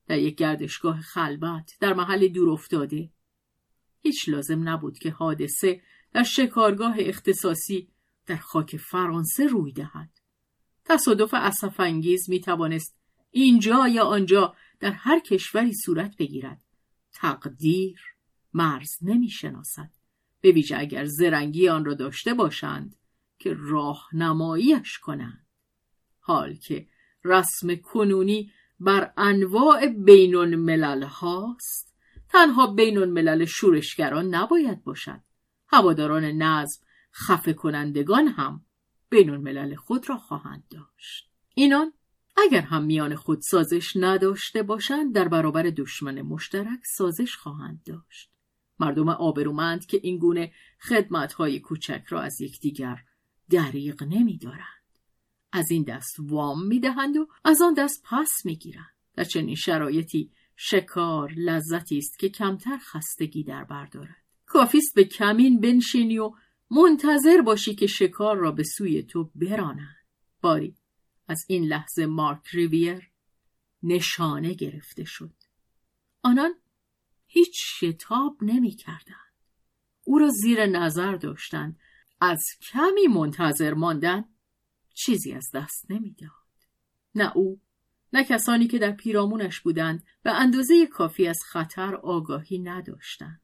[0.06, 3.10] در یک گردشگاه خلبت در محل دور افتاده
[4.02, 5.80] هیچ لازم نبود که حادثه
[6.12, 7.88] در شکارگاه اختصاصی
[8.26, 10.10] در خاک فرانسه روی دهد.
[10.84, 12.96] تصادف انگیز می توانست
[13.30, 16.60] اینجا یا آنجا در هر کشوری صورت بگیرد.
[17.12, 18.00] تقدیر
[18.54, 19.90] مرز نمی شناسد
[20.40, 22.96] به ویژه اگر زرنگی آن را داشته باشند
[23.38, 25.46] که راهنماییش کنند.
[26.20, 26.86] حال که
[27.24, 31.91] رسم کنونی بر انواع بین الملل هاست
[32.32, 35.20] تنها بین الملل شورشگران نباید باشد.
[35.68, 38.64] هواداران نظم خفه کنندگان هم
[39.10, 41.30] بین الملل خود را خواهند داشت.
[41.54, 41.92] اینان
[42.36, 48.30] اگر هم میان خود سازش نداشته باشند در برابر دشمن مشترک سازش خواهند داشت.
[48.78, 53.04] مردم آبرومند که این گونه خدمتهای کوچک را از یکدیگر
[53.50, 54.98] دریغ نمیدارند.
[55.52, 58.94] از این دست وام می‌دهند و از آن دست پس می‌گیرند.
[59.14, 66.18] در چنین شرایطی شکار لذتی است که کمتر خستگی در بردارد کافیست به کمین بنشینی
[66.18, 66.32] و
[66.70, 70.06] منتظر باشی که شکار را به سوی تو برانند
[70.40, 70.76] باری
[71.28, 73.10] از این لحظه مارک ریویر
[73.82, 75.34] نشانه گرفته شد.
[76.22, 76.54] آنان
[77.26, 79.22] هیچ شتاب نمی کردن.
[80.04, 81.78] او را زیر نظر داشتند.
[82.20, 84.24] از کمی منتظر ماندن
[84.94, 86.30] چیزی از دست نمی‌داد.
[87.14, 87.60] نه او
[88.12, 93.40] نه کسانی که در پیرامونش بودند به اندازه کافی از خطر آگاهی نداشتند.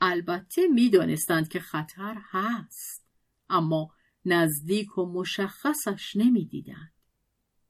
[0.00, 3.06] البته می‌دانستند که خطر هست
[3.50, 3.90] اما
[4.24, 6.92] نزدیک و مشخصش نمی‌دیدند.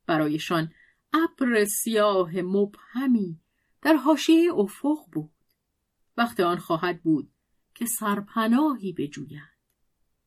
[0.06, 0.72] برایشان
[1.12, 3.40] ابر سیاه مبهمی
[3.82, 5.30] در حاشیه افق بود
[6.16, 7.30] وقت آن خواهد بود
[7.74, 9.56] که سرپناهی بجویند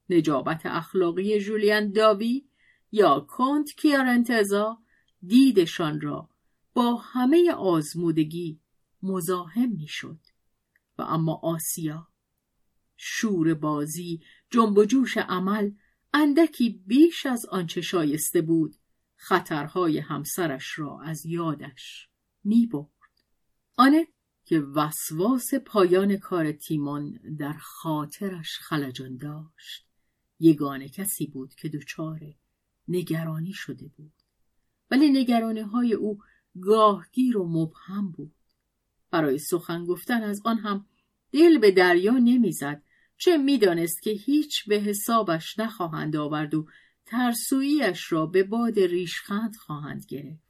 [0.10, 2.46] نجابت اخلاقی جولیان داوی
[2.92, 4.78] یا کانت کیارنتزا
[5.28, 6.30] دیدشان را
[6.74, 8.60] با همه آزمودگی
[9.04, 10.20] مزاحم می‌شد.
[10.98, 12.08] و اما آسیا
[12.98, 15.72] شور بازی جنب و جوش عمل
[16.14, 18.76] اندکی بیش از آنچه شایسته بود
[19.16, 22.10] خطرهای همسرش را از یادش
[22.44, 22.90] می برد.
[23.76, 24.08] آنه
[24.46, 29.88] که وسواس پایان کار تیمان در خاطرش خلجان داشت.
[30.40, 32.20] یگانه کسی بود که دچار
[32.88, 34.14] نگرانی شده بود.
[34.92, 36.20] ولی نگرانه های او
[36.62, 38.32] گاهگیر و مبهم بود
[39.12, 40.86] برای سخن گفتن از آن هم
[41.32, 42.84] دل به دریا نمی‌زد
[43.18, 46.68] چه می‌دانست که هیچ به حسابش نخواهند آورد و
[47.06, 50.50] ترسویش را به باد ریشخند خواهند گرفت.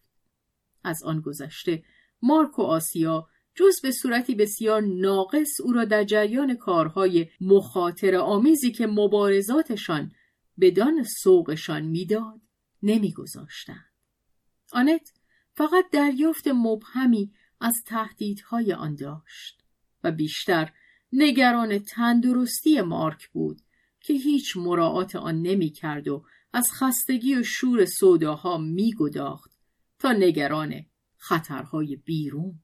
[0.83, 1.83] از آن گذشته
[2.21, 8.71] مارک و آسیا جز به صورتی بسیار ناقص او را در جریان کارهای مخاطر آمیزی
[8.71, 10.11] که مبارزاتشان
[10.59, 12.41] بدان سوقشان می‌داد
[12.83, 13.88] نمیگذاشتند.
[14.73, 15.13] آنت
[15.53, 19.63] فقط دریافت مبهمی از تهدیدهای آن داشت
[20.03, 20.73] و بیشتر
[21.13, 23.61] نگران تندرستی مارک بود
[23.99, 25.73] که هیچ مراعات آن نمی
[26.07, 26.21] و
[26.53, 29.51] از خستگی و شور سوداها میگداخت
[29.99, 30.85] تا نگران
[31.17, 32.59] خطرهای بیرون.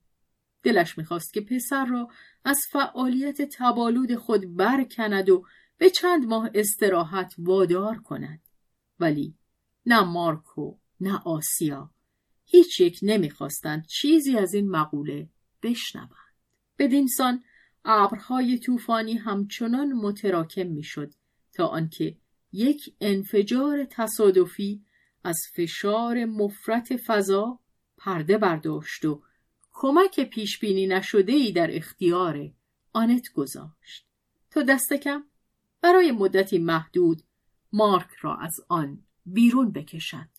[0.63, 2.07] دلش می‌خواست که پسر را
[2.45, 5.45] از فعالیت تبالود خود برکند و
[5.77, 8.41] به چند ماه استراحت وادار کند
[8.99, 9.37] ولی
[9.85, 11.91] نه مارکو نه آسیا
[12.45, 15.29] هیچ یک نمی‌خواستند چیزی از این مقوله
[15.63, 16.09] بشنوند.
[16.79, 17.43] بدینسان
[17.85, 21.13] ابرهای طوفانی همچنان متراکم می‌شد
[21.53, 22.17] تا آنکه
[22.51, 24.85] یک انفجار تصادفی
[25.23, 27.59] از فشار مفرت فضا
[27.97, 29.21] پرده برداشت و
[29.73, 32.51] کمک پیش بینی نشده ای در اختیار
[32.93, 34.05] آنت گذاشت.
[34.51, 35.23] تا دست کم
[35.81, 37.23] برای مدتی محدود
[37.73, 40.34] مارک را از آن بیرون بکشد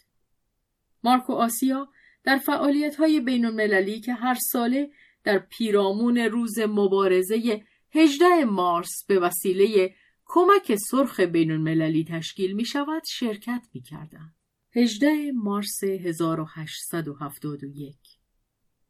[1.06, 1.88] مارک و آسیا
[2.24, 4.90] در فعالیت های بین المللی که هر ساله
[5.24, 7.64] در پیرامون روز مبارزه
[7.94, 14.32] 18 مارس به وسیله کمک سرخ بین المللی تشکیل می شود شرکت می کردن.
[14.76, 17.96] 18 مارس 1871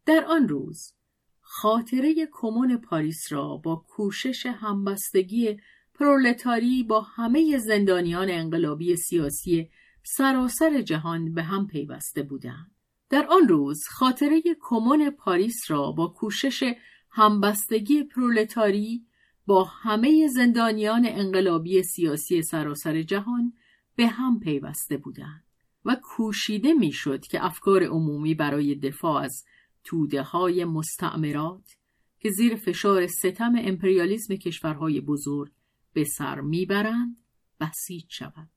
[0.06, 0.92] در آن روز
[1.40, 5.56] خاطره کمون پاریس را با کوشش همبستگی
[5.94, 9.70] پرولتاری با همه زندانیان انقلابی سیاسی
[10.08, 12.70] سراسر جهان به هم پیوسته بودند.
[13.10, 16.74] در آن روز خاطره کمون پاریس را با کوشش
[17.10, 19.06] همبستگی پرولتاری
[19.46, 23.52] با همه زندانیان انقلابی سیاسی سراسر جهان
[23.96, 25.44] به هم پیوسته بودند
[25.84, 29.44] و کوشیده می‌شد که افکار عمومی برای دفاع از
[29.84, 31.76] توده های مستعمرات
[32.20, 35.52] که زیر فشار ستم امپریالیسم کشورهای بزرگ
[35.92, 37.16] به سر می‌برند
[37.60, 38.55] بسیج شود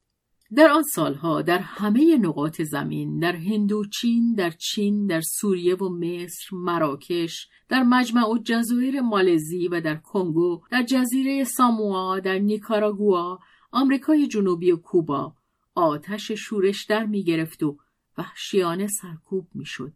[0.56, 6.48] در آن سالها در همه نقاط زمین در هندوچین در چین در سوریه و مصر
[6.52, 13.40] مراکش در مجمع و جزایر مالزی و در کنگو در جزیره ساموا در نیکاراگوا
[13.72, 15.36] آمریکای جنوبی و کوبا
[15.76, 17.78] آتش شورش در می گرفت و
[18.18, 19.94] وحشیانه سرکوب می شد.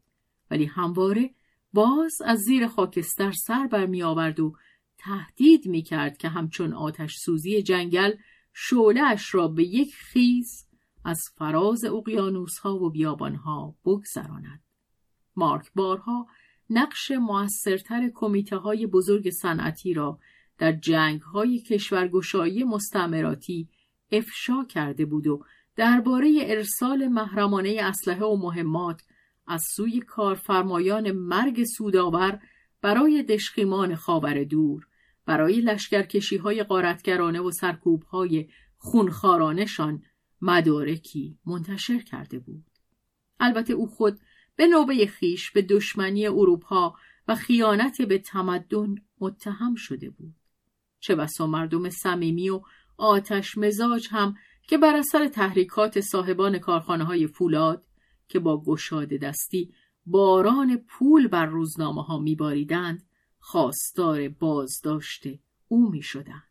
[0.51, 1.29] ولی همواره
[1.73, 4.55] باز از زیر خاکستر سر بر می آورد و
[4.97, 8.13] تهدید می کرد که همچون آتش سوزی جنگل
[8.53, 10.67] شعلهاش را به یک خیز
[11.05, 14.63] از فراز اقیانوس ها و بیابان ها بگذراند.
[15.35, 16.27] مارک بارها
[16.69, 20.19] نقش موثرتر کمیته های بزرگ صنعتی را
[20.57, 23.69] در جنگ های کشورگشایی مستعمراتی
[24.11, 29.01] افشا کرده بود و درباره ارسال محرمانه اسلحه و مهمات
[29.47, 32.39] از سوی کارفرمایان مرگ سودآور
[32.81, 34.87] برای دشخیمان خاور دور
[35.25, 40.03] برای لشکرکشی های قارتگرانه و سرکوب های خونخارانشان
[40.41, 42.65] مدارکی منتشر کرده بود.
[43.39, 44.19] البته او خود
[44.55, 46.95] به نوبه خیش به دشمنی اروپا
[47.27, 50.35] و خیانت به تمدن متهم شده بود.
[50.99, 52.61] چه بسا مردم صمیمی و
[52.97, 54.35] آتش مزاج هم
[54.67, 57.85] که بر اثر تحریکات صاحبان کارخانه های فولاد
[58.27, 59.73] که با گشاده دستی
[60.05, 63.03] باران پول بر روزنامه ها میباریدند
[63.45, 65.23] خواستار بازداشت
[65.67, 66.47] او می شدند.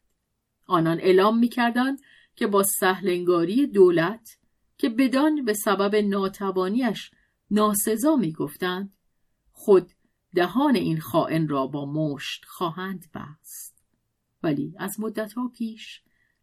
[0.67, 2.01] آنان اعلام می کردند
[2.37, 4.39] که با سهلنگاری دولت
[4.79, 7.11] که بدان به سبب ناتوانیش
[7.51, 8.93] ناسزا می گفتند
[9.53, 9.93] خود
[10.35, 13.85] دهان این خائن را با مشت خواهند بست.
[14.43, 16.03] ولی از مدتها پیش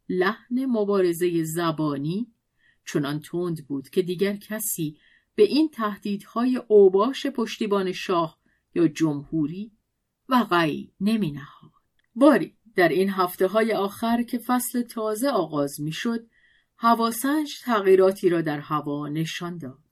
[0.10, 2.28] لحن مبارزه زبانی
[2.86, 4.98] چنان تند بود که دیگر کسی
[5.36, 8.40] به این تهدیدهای اوباش پشتیبان شاه
[8.76, 9.72] یا جمهوری
[10.30, 11.72] وقعی نمی نهاد.
[12.16, 16.28] باری در این هفته های آخر که فصل تازه آغاز می شد
[16.78, 19.84] هواسنج تغییراتی را در هوا نشان داد.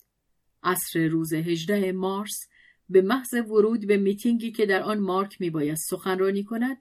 [0.64, 2.48] عصر روز 18 مارس
[2.90, 6.78] به محض ورود به میتینگی که در آن مارک می باید سخنرانی کند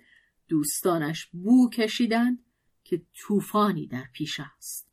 [0.49, 2.45] دوستانش بو کشیدند
[2.85, 4.89] که طوفانی در پیش است.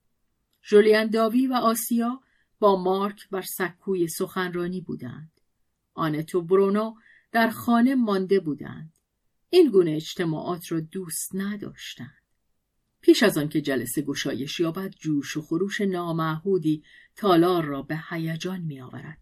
[0.62, 2.22] جولیان داوی و آسیا
[2.60, 5.32] با مارک بر سکوی سخنرانی بودند.
[5.94, 6.96] آنتو برونو
[7.34, 8.94] در خانه مانده بودند.
[9.50, 12.24] این گونه اجتماعات را دوست نداشتند.
[13.02, 16.84] پیش از آنکه جلسه گشایش یابد جوش و خروش نامعهودی
[17.16, 19.18] تالار را به هیجان می آورد.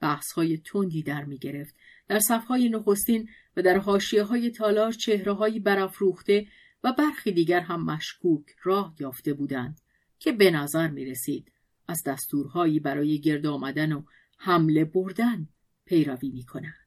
[0.00, 1.74] بحث های تندی در می گرفت.
[2.08, 6.46] در صفهای نخستین و در حاشیه های تالار چهره های برافروخته
[6.84, 9.80] و برخی دیگر هم مشکوک راه یافته بودند
[10.18, 11.52] که به نظر می رسید
[11.88, 14.02] از دستورهایی برای گرد آمدن و
[14.38, 15.48] حمله بردن
[15.84, 16.83] پیروی می کنند.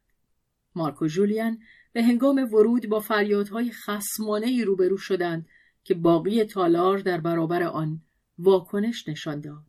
[0.74, 1.58] مارکو جولیان
[1.92, 5.48] به هنگام ورود با فریادهای خسمانه ای روبرو شدند
[5.84, 8.02] که باقی تالار در برابر آن
[8.38, 9.64] واکنش نشان داد.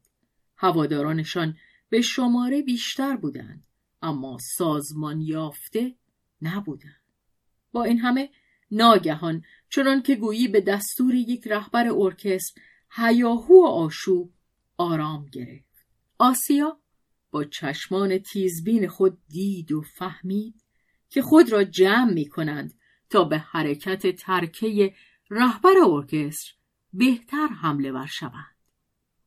[0.58, 1.58] هوادارانشان
[1.90, 3.64] به شماره بیشتر بودند
[4.02, 5.96] اما سازمان یافته
[6.42, 7.02] نبودند.
[7.72, 8.30] با این همه
[8.72, 14.34] ناگهان چنان که گویی به دستور یک رهبر ارکستر هیاهو و آشوب
[14.78, 15.88] آرام گرفت.
[16.18, 16.80] آسیا
[17.32, 20.64] با چشمان تیزبین خود دید و فهمید
[21.10, 22.74] که خود را جمع می کنند
[23.10, 24.94] تا به حرکت ترکه
[25.30, 26.54] رهبر ارکستر
[26.94, 28.56] بهتر حمله ور شوند.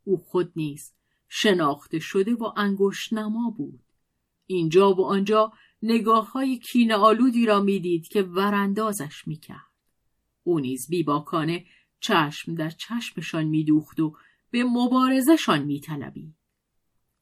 [0.05, 0.93] او خود نیز
[1.29, 3.81] شناخته شده و انگشت نما بود.
[4.47, 5.53] اینجا و آنجا
[5.83, 9.73] نگاه های کین آلودی را می‌دید که وراندازش می‌کرد.
[10.43, 11.67] او نیز بیباکانه
[12.01, 14.17] چشم در چشمشان میدوخت و
[14.51, 16.35] به مبارزشان میطلبید.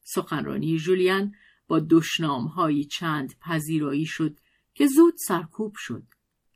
[0.01, 1.35] سخنرانی جولیان
[1.67, 4.39] با دشنامهایی چند پذیرایی شد
[4.73, 6.03] که زود سرکوب شد.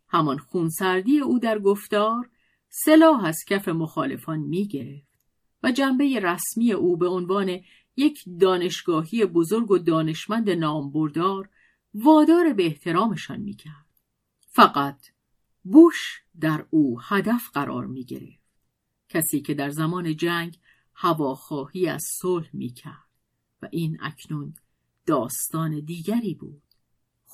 [0.08, 2.30] همان خونسردی او در گفتار
[2.70, 5.08] سلاح از کف مخالفان می‌گرفت
[5.64, 7.60] و جنبه رسمی او به عنوان
[7.98, 11.50] یک دانشگاهی بزرگ و دانشمند نامبردار
[11.94, 13.86] وادار به احترامشان می‌کرد.
[14.40, 15.06] فقط
[15.64, 18.46] بوش در او هدف قرار می‌گرفت.
[19.10, 20.60] کسی که در زمان جنگ
[20.94, 23.10] هواخواهی از صلح می‌کرد
[23.62, 24.54] و این اکنون
[25.06, 26.65] داستان دیگری بود.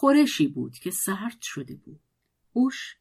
[0.02, 2.00] خورشی بود که سرد شده بود.
[2.54, 2.96] بوش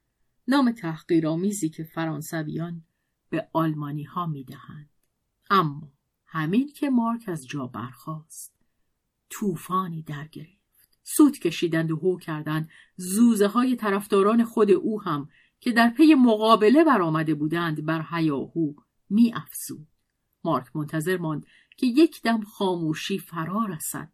[0.48, 2.84] نام تحقیرآمیزی که فرانسویان
[3.30, 4.90] به آلمانی ها می‌دهند.
[5.50, 5.92] اما
[6.26, 8.54] همین که مارک از جا برخاست
[9.30, 10.98] طوفانی در گرفت.
[11.02, 15.28] سود کشیدند و هو کردند زوزه های طرفداران خود او هم
[15.60, 18.74] که در پی مقابله برآمده بودند بر هیاهو
[19.10, 19.88] می افزود.
[20.44, 21.46] مارک منتظر ماند
[21.76, 24.12] که یک دم خاموشی فرا رسد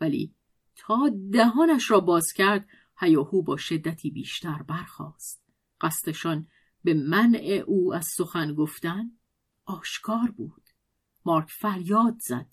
[0.00, 0.34] ولی
[0.78, 2.68] تا دهانش را باز کرد
[2.98, 5.42] هیاهو با شدتی بیشتر برخاست.
[5.80, 6.46] قصدشان
[6.84, 9.10] به منع او از سخن گفتن
[9.64, 10.62] آشکار بود.
[11.24, 12.46] مارک فریاد زد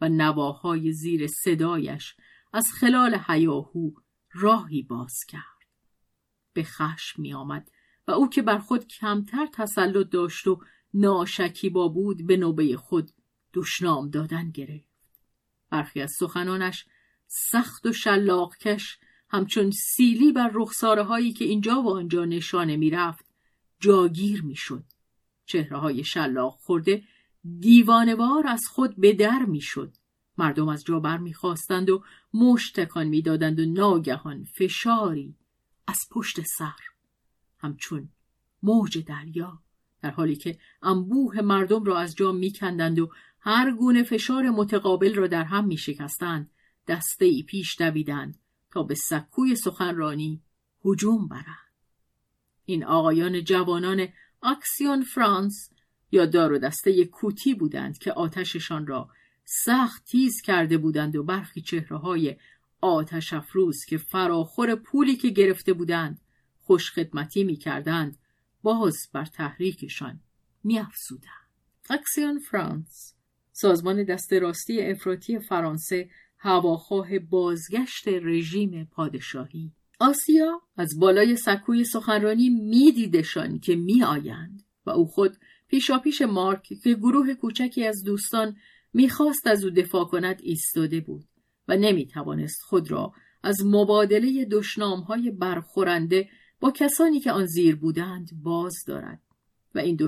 [0.00, 2.16] و نواهای زیر صدایش
[2.52, 3.90] از خلال هیاهو
[4.32, 5.42] راهی باز کرد.
[6.52, 7.70] به خشم می آمد
[8.08, 10.60] و او که بر خود کمتر تسلط داشت و
[10.94, 13.10] ناشکیبا بود به نوبه خود
[13.54, 14.94] دشنام دادن گرفت.
[15.70, 16.86] برخی از سخنانش
[17.26, 18.98] سخت و شلاقکش
[19.28, 23.24] همچون سیلی بر رخساره هایی که اینجا و آنجا نشانه می‌رفت
[23.80, 24.84] جاگیر می‌شد.
[25.46, 27.02] چهره های شلاق خورده
[27.60, 29.96] دیوانوار از خود به در می‌شد.
[30.38, 32.04] مردم از جا بر می‌خواستند و
[32.34, 35.34] مشت تکان می‌دادند و ناگهان فشاری
[35.86, 36.80] از پشت سر.
[37.58, 38.08] همچون
[38.62, 39.62] موج دریا
[40.02, 43.10] در حالی که انبوه مردم را از جا میکندند و
[43.40, 46.50] هر گونه فشار متقابل را در هم میشکستند.
[46.88, 48.38] دسته ای پیش دویدند
[48.70, 50.42] تا به سکوی سخنرانی
[50.84, 51.74] هجوم برند
[52.64, 54.08] این آقایان جوانان
[54.42, 55.70] اکسیون فرانس
[56.12, 59.10] یا دار و دسته کوتی بودند که آتششان را
[59.44, 62.36] سخت تیز کرده بودند و برخی چهره های
[62.80, 66.20] آتش افروز که فراخور پولی که گرفته بودند
[66.60, 68.18] خوش خدمتی می کردند
[68.62, 70.20] باز بر تحریکشان
[70.64, 71.48] می افزودند.
[71.90, 73.14] اکسیون فرانس
[73.52, 76.10] سازمان دست راستی افراطی فرانسه
[76.44, 79.72] هواخواه بازگشت رژیم پادشاهی.
[80.00, 85.36] آسیا از بالای سکوی سخنرانی میدیدشان که میآیند و او خود
[85.68, 88.56] پیشاپیش مارک که گروه کوچکی از دوستان
[88.92, 91.24] می‌خواست از او دفاع کند ایستاده بود
[91.68, 94.46] و نمی‌توانست خود را از مبادله
[95.06, 96.28] های برخورنده
[96.60, 99.20] با کسانی که آن زیر بودند باز دارد
[99.74, 99.98] و این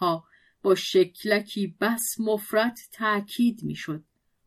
[0.00, 0.24] ها
[0.62, 4.04] با شکلکی بس مفرت تأکید می‌شد.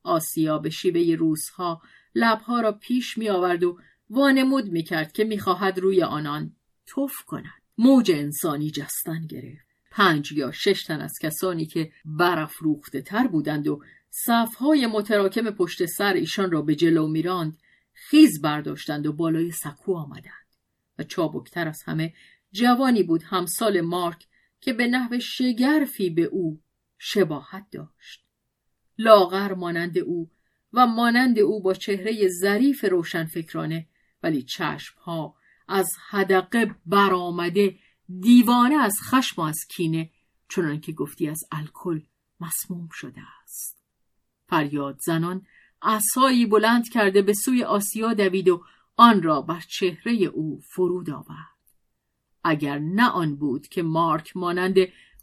[0.10, 1.82] آسیا به شیوه روزها
[2.16, 3.80] لبها را پیش می آورد و
[4.10, 6.56] وانمود می کرد که می‌خواهد روی آنان
[6.86, 7.62] توف کند.
[7.78, 9.66] موج انسانی جستن گرفت.
[9.92, 16.14] پنج یا شش تن از کسانی که برافروخته تر بودند و صفهای متراکم پشت سر
[16.14, 17.58] ایشان را به جلو میراند
[17.94, 20.56] خیز برداشتند و بالای سکو آمدند.
[21.00, 22.14] و چابکتر از همه
[22.52, 24.28] جوانی بود همسال مارک
[24.62, 26.62] که به نحو شگرفی به او
[26.98, 28.29] شباهت داشت.
[29.00, 30.30] لاغر مانند او
[30.74, 33.88] و مانند او با چهره ظریف روشنفکرانه
[34.24, 35.36] ولی چشمها
[35.68, 37.76] از حدقه برآمده
[38.20, 40.10] دیوانه از خشم و از کینه
[40.50, 42.02] چنان که گفتی از الکل
[42.40, 43.84] مسموم شده است.
[44.48, 45.46] فریاد زنان
[45.82, 48.64] عصایی بلند کرده به سوی آسیا دوید و
[48.96, 51.60] آن را بر چهره او فرود آورد.
[52.44, 54.76] اگر نه آن بود که مارک مانند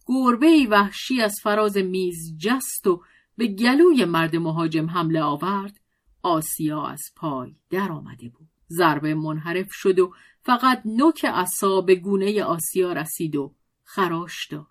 [0.07, 3.03] گربه وحشی از فراز میز جست و
[3.37, 5.81] به گلوی مرد مهاجم حمله آورد
[6.23, 8.49] آسیا از پای در آمده بود.
[8.71, 14.67] ضربه منحرف شد و فقط نوک عصا به گونه آسیا رسید و خراش داد.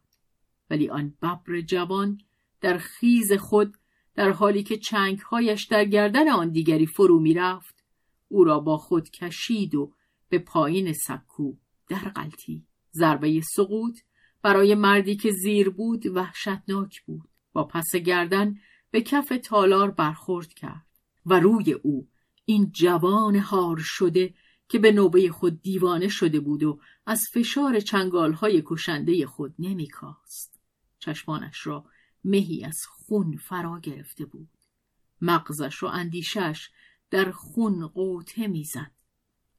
[0.70, 2.22] ولی آن ببر جوان
[2.62, 3.78] در خیز خود
[4.16, 7.84] در حالی که چنگهایش در گردن آن دیگری فرو می‌رفت
[8.28, 9.94] او را با خود کشید و
[10.30, 11.54] به پایین سکو
[11.88, 14.00] در غلطی ضربه سقوط
[14.42, 17.30] برای مردی که زیر بود وحشتناک بود.
[17.56, 18.60] با پس گردن
[18.92, 20.86] به کف تالار برخورد کرد
[21.26, 22.08] و روی او
[22.46, 24.34] این جوان هار شده
[24.70, 27.84] که به نوبه خود دیوانه شده بود و از فشار
[28.34, 30.60] های کشنده خود نمیکاست.
[31.00, 31.86] چشمانش را
[32.24, 34.50] مهی از خون فرا گرفته بود.
[35.22, 36.70] مغزش و اندیشش
[37.10, 38.92] در خون قوطه می‌زد.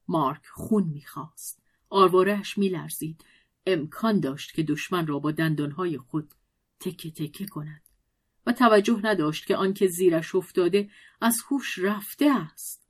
[0.08, 1.62] مارک خون می‌خواست.
[1.90, 3.24] آروارهش میلرزید.
[3.66, 6.34] امکان داشت که دشمن را با دندانهای خود
[6.80, 7.85] تکه تکه کند.
[8.46, 10.90] و توجه نداشت که آنکه زیرش افتاده
[11.20, 12.88] از هوش رفته است.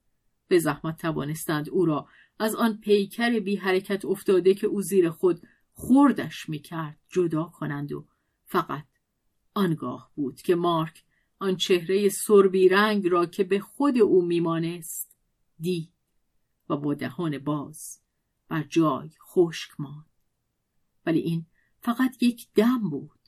[0.48, 5.40] به زحمت توانستند او را از آن پیکر بی حرکت افتاده که او زیر خود
[5.74, 8.06] خوردش می‌کرد جدا کنند و
[8.44, 8.84] فقط
[9.54, 11.04] آنگاه بود که مارک
[11.38, 15.16] آن چهره سربی رنگ را که به خود او میمانست
[15.60, 15.92] دید
[16.68, 18.00] و با دهان باز
[18.48, 20.10] بر جای خشک ماند.
[21.06, 21.46] ولی این
[21.80, 23.20] فقط یک دم بود.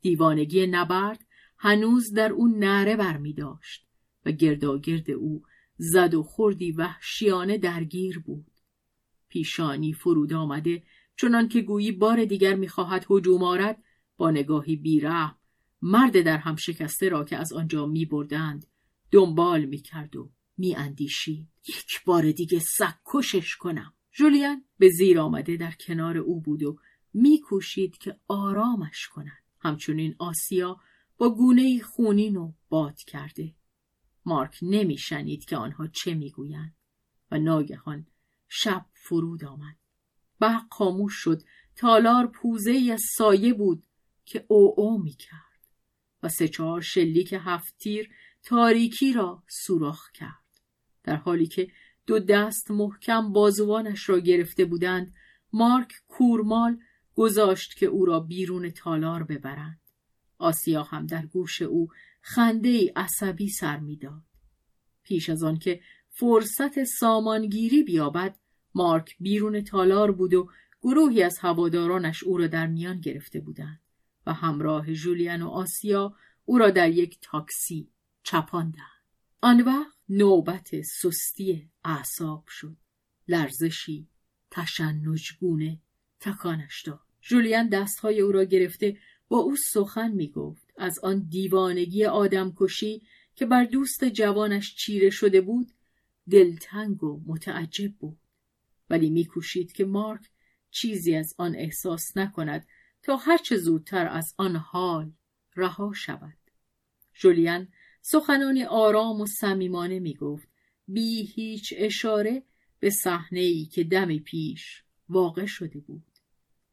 [0.00, 1.25] دیوانگی نبرد
[1.58, 3.86] هنوز در او نره بر می داشت
[4.26, 5.42] و گرداگرد او
[5.76, 8.50] زد و خوردی وحشیانه درگیر بود
[9.28, 10.82] پیشانی فرود آمده
[11.16, 13.82] چنان که گویی بار دیگر می‌خواهد هجوم آرد
[14.16, 15.38] با نگاهی بیرحم
[15.82, 18.66] مرد در هم شکسته را که از آنجا می بردند
[19.10, 21.48] دنبال می کرد و می اندیشید.
[21.68, 23.94] یک بار دیگه سک کشش کنم.
[24.12, 26.78] جولیان به زیر آمده در کنار او بود و
[27.14, 29.42] می کوشید که آرامش کند.
[29.60, 30.80] همچنین آسیا
[31.18, 33.54] با گونه خونین و باد کرده.
[34.24, 36.76] مارک نمیشنید که آنها چه می‌گویند
[37.30, 38.06] و ناگهان
[38.48, 39.76] شب فرود آمد.
[40.40, 41.42] برق خاموش شد
[41.76, 43.82] تالار پوزه از سایه بود
[44.24, 45.46] که او او می کرد.
[46.22, 48.10] و سه چهار شلیک هفت تیر
[48.42, 50.60] تاریکی را سوراخ کرد
[51.02, 51.68] در حالی که
[52.06, 55.14] دو دست محکم بازوانش را گرفته بودند
[55.52, 56.78] مارک کورمال
[57.14, 59.80] گذاشت که او را بیرون تالار ببرند
[60.38, 61.88] آسیا هم در گوش او
[62.20, 64.22] خنده ای عصبی سر می‌داد.
[65.02, 68.36] پیش از آن که فرصت سامانگیری بیابد
[68.74, 70.50] مارک بیرون تالار بود و
[70.82, 73.80] گروهی از هوادارانش او را در میان گرفته بودند
[74.26, 77.88] و همراه جولیان و آسیا او را در یک تاکسی
[78.22, 79.02] چپاندند.
[79.40, 82.76] آن وقت نوبت سستی اعصاب شد.
[83.28, 84.08] لرزشی
[84.50, 85.80] تشنجگونه
[86.20, 87.00] تکانش داد.
[87.20, 88.98] جولیان دستهای او را گرفته
[89.28, 93.02] با او سخن می گفت از آن دیوانگی آدمکشی
[93.34, 95.72] که بر دوست جوانش چیره شده بود
[96.30, 98.18] دلتنگ و متعجب بود.
[98.90, 100.30] ولی میکوشید که مارک
[100.70, 102.66] چیزی از آن احساس نکند
[103.02, 105.12] تا هرچه زودتر از آن حال
[105.56, 106.38] رها شود.
[107.14, 107.68] جولیان
[108.02, 110.48] سخنانی آرام و صمیمانه می گفت
[110.88, 112.42] بی هیچ اشاره
[112.80, 116.06] به صحنه ای که دم پیش واقع شده بود.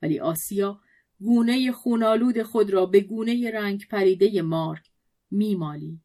[0.01, 0.81] ولی آسیا
[1.19, 4.89] گونه خونالود خود را به گونه رنگ پریده مارک
[5.31, 6.01] میمالید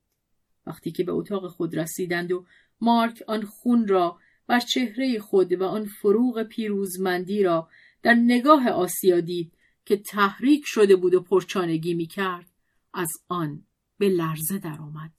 [0.66, 2.46] وقتی که به اتاق خود رسیدند و
[2.80, 7.68] مارک آن خون را بر چهره خود و آن فروغ پیروزمندی را
[8.02, 9.52] در نگاه آسیا دید
[9.84, 12.46] که تحریک شده بود و پرچانگی می کرد
[12.94, 13.66] از آن
[13.98, 15.12] به لرزه درآمد.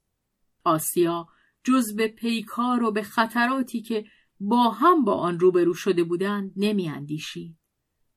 [0.63, 1.27] آسیا
[1.63, 4.05] جز به پیکار و به خطراتی که
[4.39, 7.57] با هم با آن روبرو شده بودند نمی اندیشید.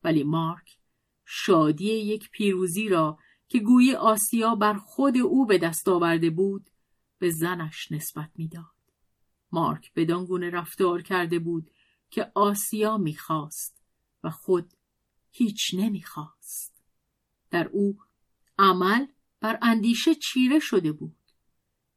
[0.05, 0.77] ولی مارک
[1.35, 3.19] شادی یک پیروزی را
[3.49, 6.71] که گویی آسیا بر خود او به دست آورده بود
[7.19, 8.65] به زنش نسبت می‌داد.
[9.53, 11.71] مارک بدان رفتار کرده بود
[12.11, 13.83] که آسیا می‌خواست
[14.25, 14.73] و خود
[15.31, 16.83] هیچ نمی‌خواست
[17.51, 17.99] در او
[18.59, 19.07] عمل
[19.41, 21.17] بر اندیشه چیره شده بود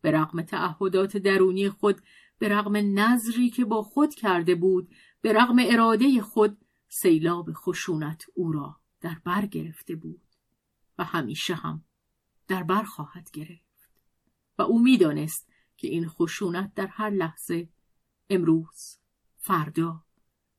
[0.01, 2.01] به رغم تعهدات درونی خود
[2.39, 6.57] به رغم نظری که با خود کرده بود به رغم اراده خود
[6.87, 10.21] سیلاب خشونت او را در بر گرفته بود
[10.97, 11.85] و همیشه هم
[12.47, 13.89] در بر خواهد گرفت
[14.57, 17.69] و او می‌دانست که این خشونت در هر لحظه
[18.29, 18.97] امروز
[19.37, 20.03] فردا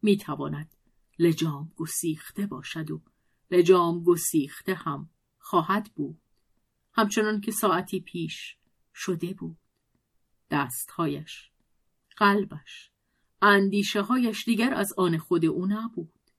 [0.03, 0.75] می‌تواند
[1.19, 3.03] لجام گسیخته باشد و
[3.51, 6.21] لجام گسیخته هم خواهد بود.
[6.93, 8.57] همچنان که ساعتی پیش
[8.95, 9.59] شده بود.
[10.51, 11.51] دستهایش
[12.17, 12.91] قلبش
[13.43, 16.31] اندیشه هایش دیگر از آن خود او نبود.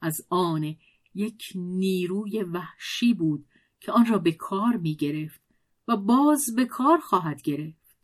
[0.00, 0.76] از آن
[1.14, 3.46] یک نیروی وحشی بود
[3.80, 5.40] که آن را به کار می گرفت
[5.88, 7.96] و باز به کار خواهد گرفت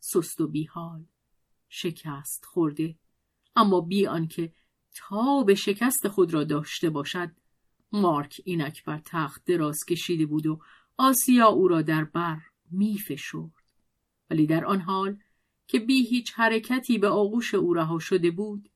[0.00, 1.04] سست و بیحال
[1.68, 2.98] شکست خورده
[3.56, 4.52] اما بی آنکه
[4.94, 7.30] تا به شکست خود را داشته باشد
[7.92, 10.60] مارک اینک بر تخت دراز کشیده بود و
[10.98, 13.50] آسیا او را در بر می فشرد.
[14.30, 15.18] ولی در آن حال
[15.66, 18.68] که بی هیچ حرکتی به آغوش او رها شده بود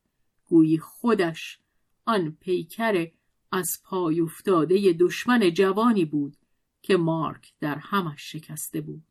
[0.45, 1.59] گویی خودش
[2.05, 3.07] آن پیکر
[3.53, 6.37] از پای افتاده دشمن جوانی بود
[6.81, 9.03] که مارک در همش شکسته بود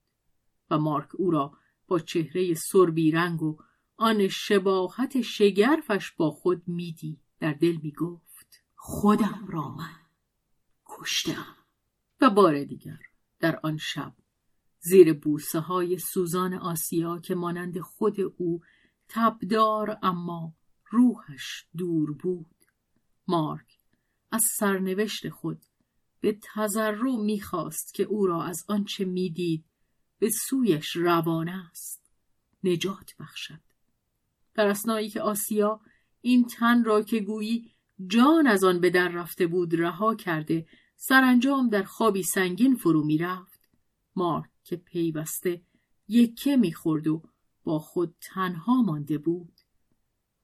[0.70, 3.56] و مارک او را با چهره سربی رنگ و
[3.96, 9.96] آن شباهت شگرفش با خود میدی در دل می‌گفت خودم را من
[10.86, 11.56] کشتم.
[12.20, 13.00] و بار دیگر
[13.40, 14.14] در آن شب
[14.80, 18.60] زیر بوسه های سوزان آسیا که مانند خود او
[19.08, 20.54] تبدار اما
[20.90, 22.56] روحش دور بود
[23.28, 23.81] مارک
[24.32, 25.64] از سرنوشت خود
[26.20, 29.64] به تذرع می‌خواست که او را از آنچه می‌دید
[30.18, 32.12] به سویش روانه است
[32.64, 33.60] نجات بخشد.
[34.54, 35.80] در اسنایی که آسیا
[36.20, 37.70] این تن را که گویی
[38.06, 40.66] جان از آن به در رفته بود رها کرده
[40.96, 43.70] سرانجام در خوابی سنگین فرو می‌رفت.
[44.16, 45.62] مارک که پیوسته
[46.08, 47.22] یکه می‌خورد و
[47.64, 49.60] با خود تنها مانده بود.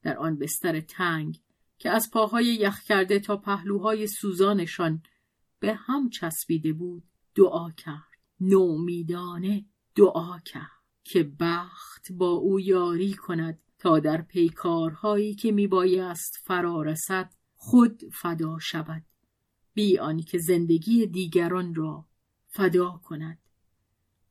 [0.01, 1.41] در آن بستر تنگ
[1.79, 5.03] که از پاهای یخ کرده تا پهلوهای سوزانشان
[5.59, 7.03] به هم چسبیده بود
[7.35, 8.03] دعا کرد.
[8.39, 9.65] نومیدانه
[9.95, 17.33] دعا کرد که بخت با او یاری کند تا در پیکارهایی که میبایست فرا رسد
[17.55, 19.03] خود فدا شود.
[19.73, 22.05] بی آنکه زندگی دیگران را
[22.47, 23.39] فدا کند.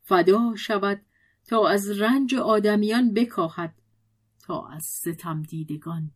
[0.02, 1.02] فدا شود
[1.44, 3.82] تا از رنج آدمیان بکاهد
[4.40, 6.10] تا از ستم دیدگان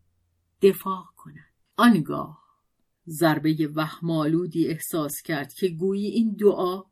[0.63, 2.43] دفاع کند آنگاه
[3.09, 6.83] ضربه وهمالودی احساس کرد که گویی این دعا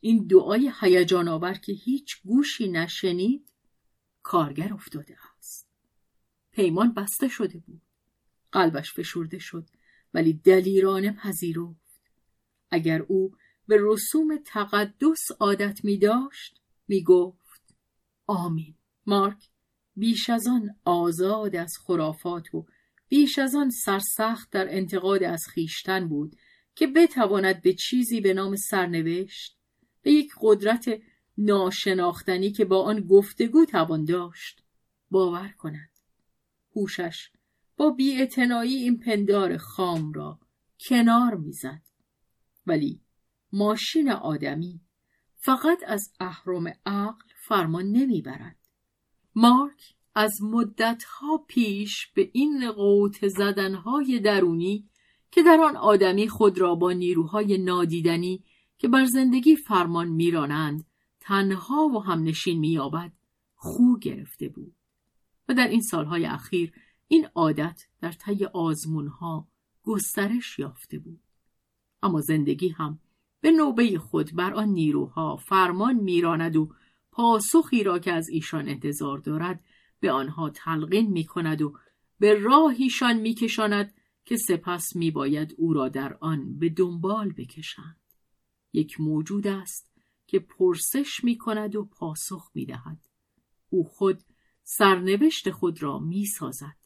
[0.00, 3.52] این دعای هیجان آور که هیچ گوشی نشنید
[4.22, 5.68] کارگر افتاده است.
[6.50, 7.82] پیمان بسته شده بود.
[8.52, 9.68] قلبش فشرده شد
[10.14, 12.02] ولی دلیرانه پذیرفت.
[12.70, 17.74] اگر او به رسوم تقدس عادت می داشت می گفت
[18.26, 18.74] آمین.
[19.06, 19.48] مارک
[19.96, 22.66] بیش از آن آزاد از خرافات و
[23.12, 26.36] بیش از آن سرسخت در انتقاد از خیشتن بود
[26.74, 29.58] که بتواند به چیزی به نام سرنوشت
[30.02, 30.88] به یک قدرت
[31.38, 34.62] ناشناختنی که با آن گفتگو توان داشت
[35.10, 35.90] باور کند.
[36.76, 37.30] هوشش
[37.76, 40.40] با بیاعتنایی این پندار خام را
[40.80, 41.82] کنار می‌زد.
[42.66, 43.00] ولی
[43.52, 44.80] ماشین آدمی
[45.36, 48.56] فقط از اهرم عقل فرمان نمی‌برد.
[49.34, 54.88] مارک از مدتها پیش به این قوت زدنهای درونی
[55.30, 58.44] که در آن آدمی خود را با نیروهای نادیدنی
[58.78, 60.84] که بر زندگی فرمان میرانند
[61.20, 63.12] تنها و همنشین مییابد
[63.54, 64.74] خو گرفته بود.
[65.48, 66.72] و در این سالهای اخیر
[67.08, 69.48] این عادت در طی آزمونها
[69.82, 71.20] گسترش یافته بود.
[72.02, 72.98] اما زندگی هم
[73.40, 76.68] به نوبه خود بر آن نیروها فرمان میراند و
[77.12, 79.64] پاسخی را که از ایشان انتظار دارد
[80.02, 81.78] به آنها تلقین می کند و
[82.18, 83.94] به راهیشان می کشاند
[84.24, 88.00] که سپس می باید او را در آن به دنبال بکشند.
[88.72, 89.92] یک موجود است
[90.26, 93.08] که پرسش می کند و پاسخ می دهد.
[93.68, 94.22] او خود
[94.62, 96.76] سرنوشت خود را می سازد.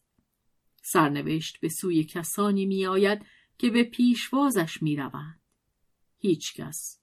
[0.83, 3.27] سرنوشت به سوی کسانی می آید
[3.59, 5.41] که به پیشوازش می روند.
[6.19, 7.01] هیچ کس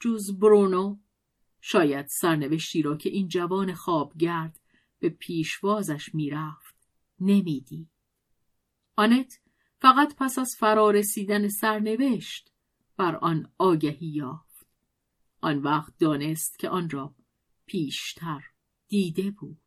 [0.00, 0.98] جز برونو
[1.60, 4.60] شاید سرنوشتی را که این جوان خوابگرد
[4.98, 6.76] به پیشوازش می‌رفت.
[7.20, 7.88] نمیدی
[8.96, 9.40] آنت
[9.80, 12.52] فقط پس از فرارسیدن سرنوشت
[12.96, 14.66] بر آن آگهی یافت.
[15.40, 17.14] آن وقت دانست که آن را
[17.66, 18.44] پیشتر
[18.88, 19.60] دیده بود.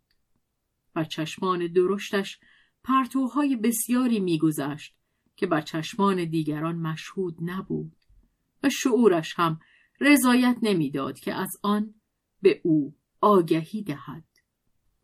[0.93, 2.39] بر چشمان درشتش
[2.83, 4.95] پرتوهای بسیاری میگذشت
[5.35, 7.95] که بر چشمان دیگران مشهود نبود
[8.63, 9.59] و شعورش هم
[10.01, 11.93] رضایت نمی‌داد که از آن
[12.41, 14.28] به او آگهی دهد.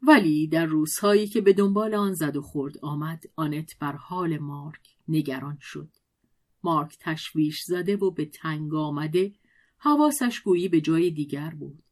[0.07, 4.95] ولی در روزهایی که به دنبال آن زد و خورد آمد آنت بر حال مارک
[5.07, 5.89] نگران شد.
[6.63, 9.33] مارک تشویش زده و به تنگ آمده
[9.77, 11.83] حواسش گویی به جای دیگر بود.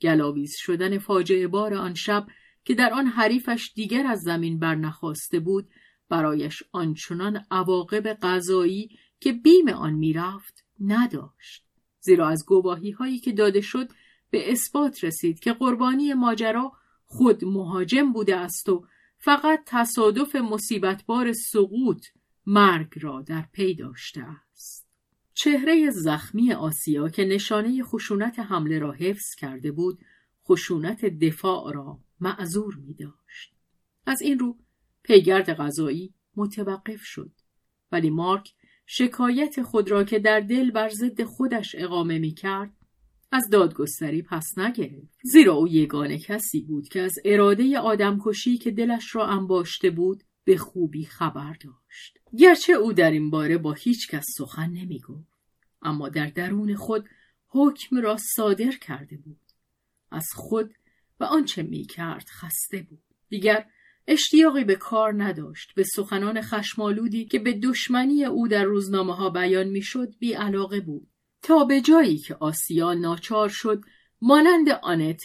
[0.00, 2.26] گلاویز شدن فاجعه بار آن شب
[2.64, 5.68] که در آن حریفش دیگر از زمین برنخواسته بود
[6.08, 11.64] برایش آنچنان عواقب غذایی که بیم آن می‌رفت نداشت.
[12.00, 13.88] زیرا از گواهی هایی که داده شد
[14.30, 16.72] به اثبات رسید که قربانی ماجرا
[17.08, 18.86] خود مهاجم بوده است و
[19.18, 22.06] فقط تصادف مصیبتبار سقوط
[22.46, 24.88] مرگ را در پی داشته است.
[25.34, 29.98] چهره زخمی آسیا که نشانه خشونت حمله را حفظ کرده بود
[30.44, 33.54] خشونت دفاع را معذور می داشت.
[34.06, 34.56] از این رو
[35.02, 37.32] پیگرد غذایی متوقف شد
[37.92, 38.54] ولی مارک
[38.86, 42.77] شکایت خود را که در دل بر ضد خودش اقامه می کرد
[43.32, 45.18] از دادگستری پس نگرفت.
[45.22, 50.56] زیرا او یگانه کسی بود که از اراده آدمکشی که دلش را انباشته بود به
[50.56, 52.18] خوبی خبر داشت.
[52.38, 55.38] گرچه او در این باره با هیچ کس سخن نمی گفت.
[55.82, 57.08] اما در درون خود
[57.48, 59.40] حکم را صادر کرده بود.
[60.10, 60.74] از خود
[61.20, 63.02] و آنچه می کرد خسته بود.
[63.28, 63.66] دیگر
[64.06, 65.74] اشتیاقی به کار نداشت.
[65.74, 71.08] به سخنان خشمالودی که به دشمنی او در روزنامه ها بیان می‌شد بی علاقه بود.
[71.42, 73.82] تا به جایی که آسیا ناچار شد
[74.22, 75.22] مانند آنت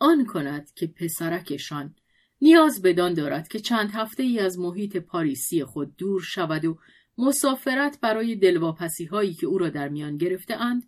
[0.00, 1.94] آن کند که پسرکشان
[2.40, 6.78] نیاز بدان دارد که چند هفته ای از محیط پاریسی خود دور شود و
[7.18, 10.86] مسافرت برای دلواپسی هایی که او را در میان گرفته اند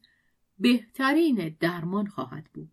[0.58, 2.72] بهترین درمان خواهد بود.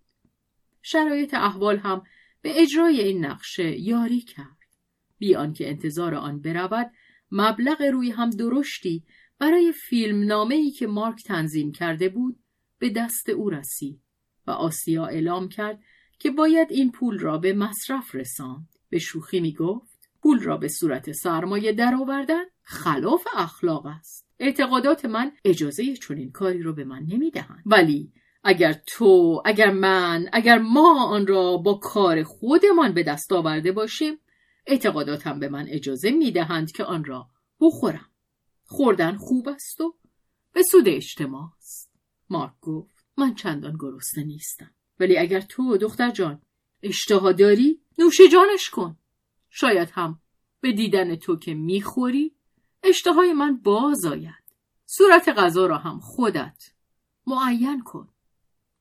[0.81, 2.03] شرایط احوال هم
[2.41, 4.57] به اجرای این نقشه یاری کرد.
[5.17, 6.91] بی آنکه انتظار آن برود
[7.31, 9.03] مبلغ روی هم درشتی
[9.39, 12.39] برای فیلم ای که مارک تنظیم کرده بود
[12.79, 14.01] به دست او رسید
[14.47, 15.79] و آسیا اعلام کرد
[16.19, 18.67] که باید این پول را به مصرف رساند.
[18.89, 24.27] به شوخی می گفت پول را به صورت سرمایه درآوردن خلاف اخلاق است.
[24.39, 27.63] اعتقادات من اجازه چنین کاری رو به من نمی‌دهند.
[27.65, 28.11] ولی
[28.43, 34.17] اگر تو، اگر من، اگر ما آن را با کار خودمان به دست آورده باشیم
[34.67, 37.27] اعتقاداتم به من اجازه می‌دهند که آن را
[37.61, 38.09] بخورم.
[38.69, 39.95] خوردن خوب است و
[40.53, 41.91] به سود اجتماع است.
[42.29, 44.71] مارک گفت من چندان گرسنه نیستم.
[44.99, 46.41] ولی اگر تو دختر جان
[46.83, 48.97] اشتها داری نوش جانش کن.
[49.49, 50.19] شاید هم
[50.61, 52.35] به دیدن تو که می‌خوری
[52.83, 54.43] اشتهای من باز آید.
[54.85, 56.71] صورت غذا را هم خودت
[57.27, 58.09] معین کن.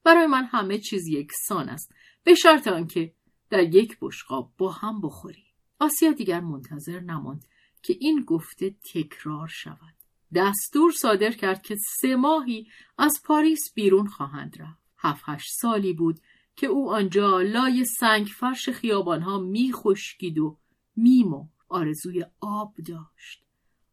[0.05, 1.93] برای من همه چیز یکسان است
[2.25, 3.15] به شرط آنکه
[3.51, 5.45] در یک بشقاب با هم بخوری.
[5.81, 7.45] آسیا دیگر منتظر نماند
[7.83, 9.95] که این گفته تکرار شود.
[10.35, 12.69] دستور صادر کرد که سه ماهی
[12.99, 14.83] از پاریس بیرون خواهند رفت.
[14.99, 16.21] هفت هشت سالی بود
[16.57, 20.59] که او آنجا لای سنگ فرش خیابانها میخشکید و
[20.97, 23.45] میمو آرزوی آب داشت.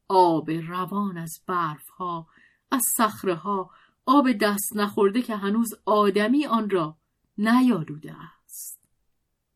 [0.07, 2.27] آب روان از برفها،
[2.71, 2.83] از
[3.25, 3.71] ها،
[4.05, 6.97] آب دست نخورده که هنوز آدمی آن را
[7.37, 8.81] نیالوده است.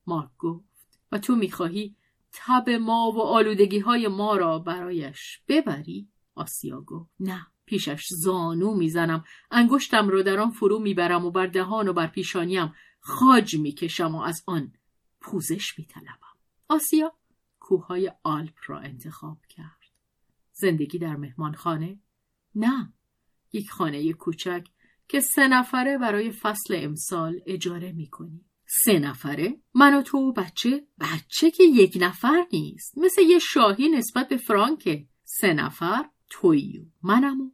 [0.07, 1.95] مارک گفت و تو می‌خواهی
[2.32, 9.23] تب ما و آلودگی های ما را برایش ببری؟ آسیا گفت نه پیشش زانو می‌زنم.
[9.51, 14.21] انگشتم را در آن فرو می‌برم و بر دهان و بر پیشانیم خاج می‌کشم و
[14.21, 14.73] از آن
[15.21, 16.38] پوزش میطلبم.
[16.67, 17.13] آسیا
[17.59, 19.91] کوههای آلپ را انتخاب کرد.
[20.51, 21.99] زندگی در مهمانخانه؟
[22.55, 22.93] نه
[23.53, 24.67] یک خانه کوچک
[25.07, 29.61] که سه نفره برای فصل امسال اجاره می‌کنی سه نفره.
[29.74, 30.88] من و تو و بچه.
[30.99, 32.97] بچه که یک نفر نیست.
[32.97, 36.05] مثل یه شاهی نسبت به فرانکه سه نفر.
[36.30, 37.51] تویی و منم و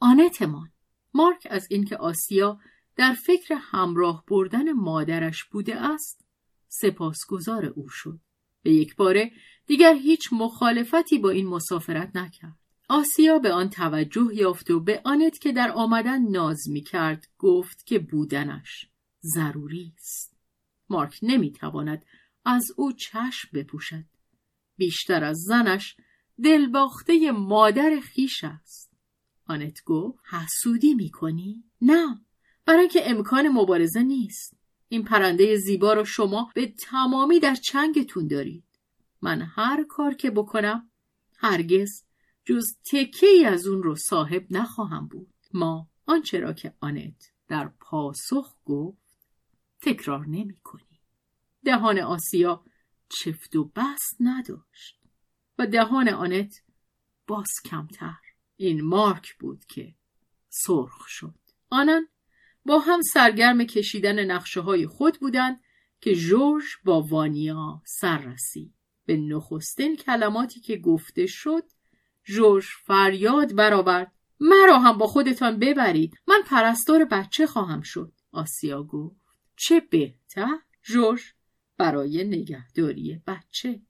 [0.00, 0.68] آنتمان.
[1.14, 2.58] مارک از اینکه آسیا
[2.96, 6.24] در فکر همراه بردن مادرش بوده است
[6.68, 8.20] سپاسگزار او شد.
[8.62, 9.32] به یک باره
[9.66, 12.58] دیگر هیچ مخالفتی با این مسافرت نکرد.
[12.88, 17.86] آسیا به آن توجه یافت و به آنت که در آمدن ناز می کرد گفت
[17.86, 18.90] که بودنش
[19.22, 20.35] ضروری است.
[20.88, 22.04] مارک نمی‌تواند
[22.44, 24.04] از او چشم بپوشد.
[24.76, 25.96] بیشتر از زنش
[26.44, 28.92] دلباخته مادر خیش است.
[29.46, 32.20] آنت گفت حسودی می‌کنی؟ نه
[32.66, 34.56] برای که امکان مبارزه نیست.
[34.88, 38.64] این پرنده زیبا رو شما به تمامی در چنگتون دارید.
[39.22, 40.90] من هر کار که بکنم
[41.36, 42.04] هرگز
[42.44, 45.34] جز تکه ای از اون رو صاحب نخواهم بود.
[45.54, 49.05] ما آنچه را که آنت در پاسخ گفت
[49.82, 51.00] تکرار نمی کنی.
[51.64, 52.64] دهان آسیا
[53.08, 55.00] چفت و بست نداشت
[55.58, 56.62] و دهان آنت
[57.26, 58.16] باز کمتر.
[58.56, 59.94] این مارک بود که
[60.48, 61.38] سرخ شد.
[61.70, 62.08] آنان
[62.64, 65.60] با هم سرگرم کشیدن نقشه های خود بودند
[66.00, 68.74] که جورج با وانیا سر رسید.
[69.06, 71.64] به نخستین کلماتی که گفته شد
[72.24, 74.12] جورج فریاد برآورد.
[74.40, 76.14] مرا هم با خودتان ببرید.
[76.28, 78.12] من پرستار بچه خواهم شد.
[78.32, 79.25] آسیا گفت.
[79.56, 81.22] چه بهتر؟ جورج.
[81.78, 83.80] برای نگهداری بچه.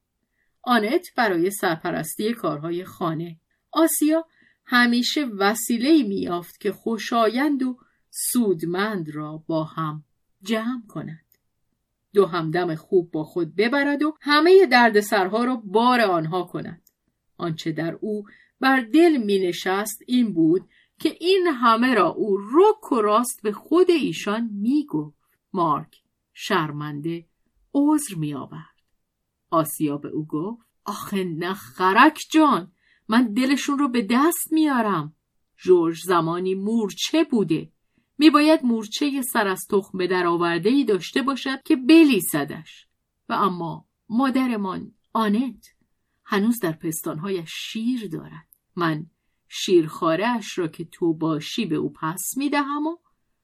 [0.62, 3.40] آنت برای سرپرستی کارهای خانه.
[3.72, 4.26] آسیا
[4.66, 7.78] همیشه وسیله میافت که خوشایند و
[8.10, 10.04] سودمند را با هم
[10.42, 11.24] جمع کند.
[12.12, 16.82] دو همدم خوب با خود ببرد و همه دردسرها را بار آنها کند.
[17.36, 18.24] آنچه در او
[18.60, 23.52] بر دل می نشست این بود که این همه را او رک و راست به
[23.52, 25.15] خود ایشان می گفت.
[25.56, 26.02] مارک
[26.32, 27.26] شرمنده
[27.74, 28.76] عذر می آورد.
[29.50, 32.72] آسیا به او گفت آخه نخرک جان
[33.08, 35.14] من دلشون رو به دست میارم.
[35.56, 37.72] جورج زمانی مورچه بوده.
[38.18, 40.26] میباید مورچه سر از تخم در
[40.64, 42.86] ای داشته باشد که بلیسدش.
[43.28, 45.66] و اما مادرمان آنت
[46.24, 49.06] هنوز در پستانهایش شیر دارد من
[49.48, 52.96] شیرخارهاش را که تو باشی به او پس می‌دهم و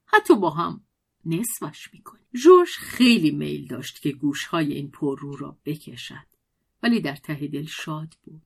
[0.07, 0.85] حتی با هم
[1.25, 6.27] نصفش می‌کنی جوش خیلی میل داشت که گوشهای این پررو را بکشد
[6.83, 8.43] ولی در ته دل شاد بود.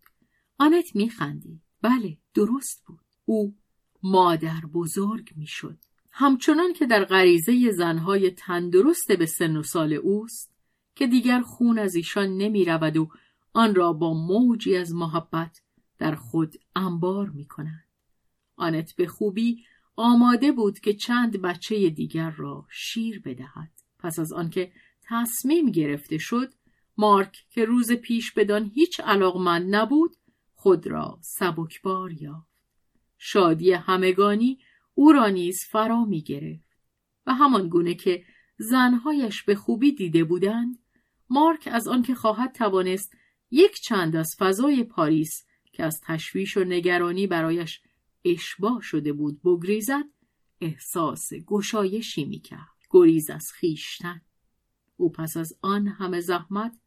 [0.59, 1.61] آنت میخندید.
[1.83, 3.01] بله درست بود.
[3.24, 3.57] او
[4.03, 5.79] مادر بزرگ می‌شد.
[6.11, 10.53] همچنان که در غریزه زنهای تندرست به سن و سال اوست
[10.95, 13.09] که دیگر خون از ایشان نمی رود و
[13.53, 15.61] آن را با موجی از محبت
[15.99, 17.85] در خود انبار می کنند.
[18.57, 19.64] آنت به خوبی
[19.97, 23.70] آماده بود که چند بچه دیگر را شیر بدهد.
[23.99, 24.72] پس از آنکه
[25.03, 26.53] تصمیم گرفته شد
[26.97, 30.16] مارک که روز پیش بدان هیچ علاقمند نبود
[30.55, 32.57] خود را سبکبار یافت.
[33.18, 34.59] شادی همگانی
[34.94, 36.66] او را نیز فرا می گرفت
[37.26, 38.24] و همان گونه که
[38.59, 40.78] زنهایش به خوبی دیده بودند
[41.30, 43.16] مارک از آنکه خواهد توانست
[43.51, 47.80] یک چند از فضای پاریس که از تشویش و نگرانی برایش
[48.33, 50.05] اشباه شده بود بگریزد
[50.61, 54.20] احساس گشایشی می‌کرد گریز از خیشتن
[54.97, 56.79] او پس از آن همه زحمت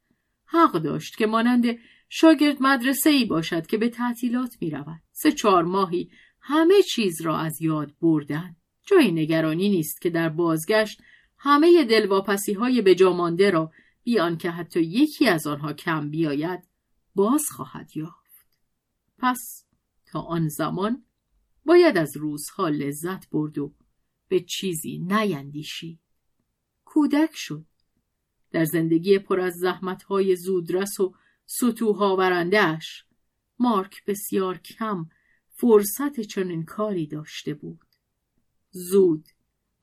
[0.44, 1.64] حق داشت که مانند
[2.08, 5.02] شاگرد مدرسه ای باشد که به تعطیلات می رود.
[5.12, 6.10] سه چهار ماهی
[6.40, 8.56] همه چیز را از یاد بردن.
[8.86, 11.02] جای نگرانی نیست که در بازگشت
[11.38, 13.72] همه دلواپسی های بجامانده را
[14.02, 16.68] بیان که حتی یکی از آنها کم بیاید
[17.14, 18.58] باز خواهد یافت.
[19.18, 19.64] پس
[20.06, 21.04] تا آن زمان
[21.64, 23.74] باید از روزها لذت برد و
[24.28, 25.98] به چیزی نیندیشی.
[26.84, 27.64] کودک شد.
[28.50, 31.14] در زندگی پر از زحمتهای زودرس و
[31.46, 33.04] سطوها ورندهش
[33.58, 35.08] مارک بسیار کم
[35.48, 37.84] فرصت چنین کاری داشته بود.
[38.70, 39.28] زود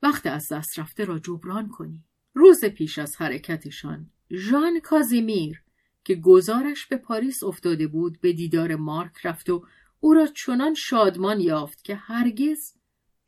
[0.02, 2.04] وقت از دست رفته را جبران کنی.
[2.34, 5.62] روز پیش از حرکتشان ژان کازیمیر
[6.04, 9.66] که گزارش به پاریس افتاده بود به دیدار مارک رفت و
[10.00, 12.74] او را چنان شادمان یافت که هرگز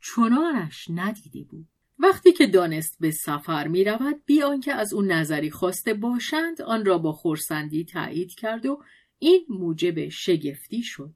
[0.01, 1.67] چنانش ندیده بود.
[1.99, 6.85] وقتی که دانست به سفر می رود بی آنکه از او نظری خواسته باشند آن
[6.85, 8.83] را با خورسندی تایید کرد و
[9.19, 11.13] این موجب شگفتی شد.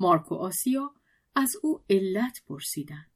[0.00, 0.94] مارک و آسیا
[1.34, 3.10] از او علت پرسیدند.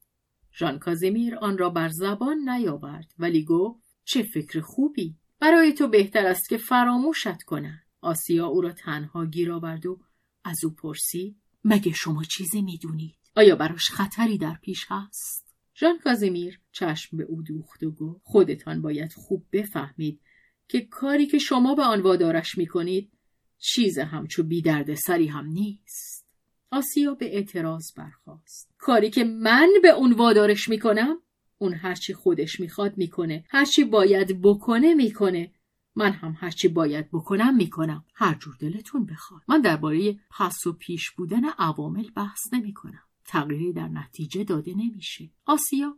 [0.58, 5.16] ژان کازیمیر آن را بر زبان نیاورد ولی گفت چه فکر خوبی!
[5.40, 10.00] برای تو بهتر است که فراموشت کنند آسیا او را تنها گیر آورد و
[10.44, 16.60] از او پرسید مگه شما چیزی می‌دونید؟ آیا براش خطری در پیش هست؟ ژان کازیمیر
[16.72, 20.20] چشم به او دوخت و گفت خودتان باید خوب بفهمید
[20.68, 23.12] که کاری که شما به آن وادارش می‌کنید
[23.58, 26.26] چیز همچو بی درد سری هم نیست.
[26.70, 28.70] آسیا به اعتراض برخاست.
[28.78, 31.16] کاری که من به اون وادارش می‌کنم
[31.58, 33.44] اون هرچی خودش می‌خواد می‌کنه.
[33.48, 35.52] هرچی باید بکنه می‌کنه.
[35.96, 38.04] من هم هرچی باید بکنم می‌کنم.
[38.14, 39.42] هر جور دلتون بخواد.
[39.48, 43.02] من درباره پس و پیش بودن عوامل بحث نمی‌کنم.
[43.24, 45.30] تغییری در نتیجه داده نمیشه.
[45.46, 45.96] آسیا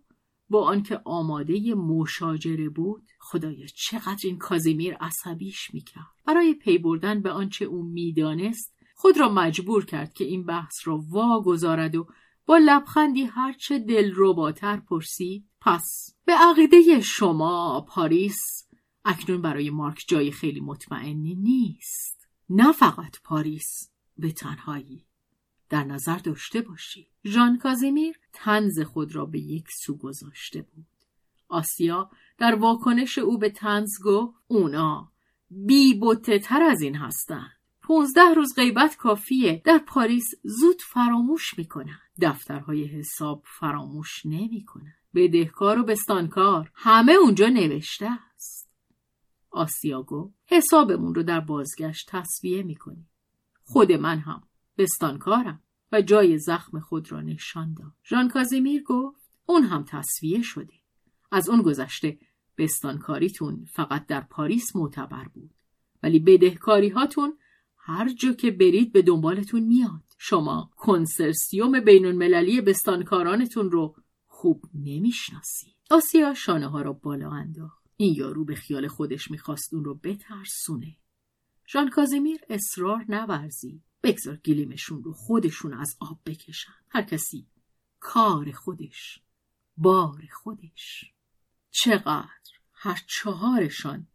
[0.51, 6.07] با آنکه آماده مشاجره بود خدایا چقدر این کازیمیر عصبیش می‌کرد.
[6.27, 11.05] برای پی بردن به آنچه او می‌دانست خود را مجبور کرد که این بحث را
[11.11, 12.07] واگذارد و
[12.47, 18.69] با لبخندی هرچه دل باتر پرسید پس به عقیده شما پاریس
[19.05, 22.29] اکنون برای مارک جای خیلی مطمئنی نیست.
[22.51, 23.91] نه فقط پاریس.
[24.19, 25.05] به تنهایی.
[25.69, 27.09] در نظر داشته باشی.
[27.25, 30.87] ژان کازیمیر تنز خود را به یک سو گذاشته بود.
[31.49, 35.13] آسیا در واکنش او به تنز گفت اونا
[35.51, 36.01] بی
[36.43, 39.63] تر از این هستند پونزده روز غیبت کافیه.
[39.65, 41.99] در پاریس زود فراموش می‌کنن.
[42.21, 44.95] دفترهای حساب فراموش نمی‌کنن.
[45.15, 46.71] بدهکار و بستانکار.
[46.75, 48.19] همه اونجا نوشته
[49.53, 53.09] آسیا گفت حسابمون رو در بازگشت تصویه می‌کنیم.
[53.65, 54.43] خود من هم.
[54.79, 55.63] بستانکارم.
[55.93, 57.93] و جای زخم خود را نشان داد.
[58.05, 60.75] ژان کازیمیر گفت اون هم تصویه شده.
[61.31, 62.19] از اون گذشته
[62.59, 65.51] بستانکاریتون فقط در پاریس معتبر بود.
[66.03, 67.39] ولی بدهکاری هاتون
[67.77, 70.03] هر جا که برید به دنبالتون میاد.
[70.19, 73.97] شما کنسرسیوم بین المللی بستانکارانتون رو
[74.27, 77.82] خوب نمی‌شناسی آسیا شانه ها را بالا انداخت.
[77.97, 80.97] این یارو به خیال خودش می‌خواست اون رو بترسونه.
[81.73, 83.83] ژان کازیمیر اصرار نورزی.
[84.03, 86.73] بگذار گلیمشون رو خودشون از آب بکشن.
[86.89, 87.47] هر کسی
[88.01, 89.19] کار خودش
[89.77, 91.05] بار خودش.
[91.71, 92.29] چقدر؟
[92.73, 94.07] هر چهارشان.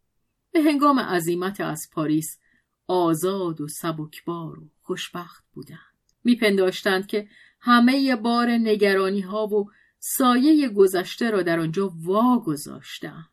[0.52, 2.38] به هنگام عظیمت از پاریس
[2.86, 5.98] آزاد و سبکبار و خوشبخت بودند.
[6.24, 7.28] میپنداشتند که
[7.60, 13.28] همه بار نگرانی ها و سایه گذشته را در آنجا وا گذاشتند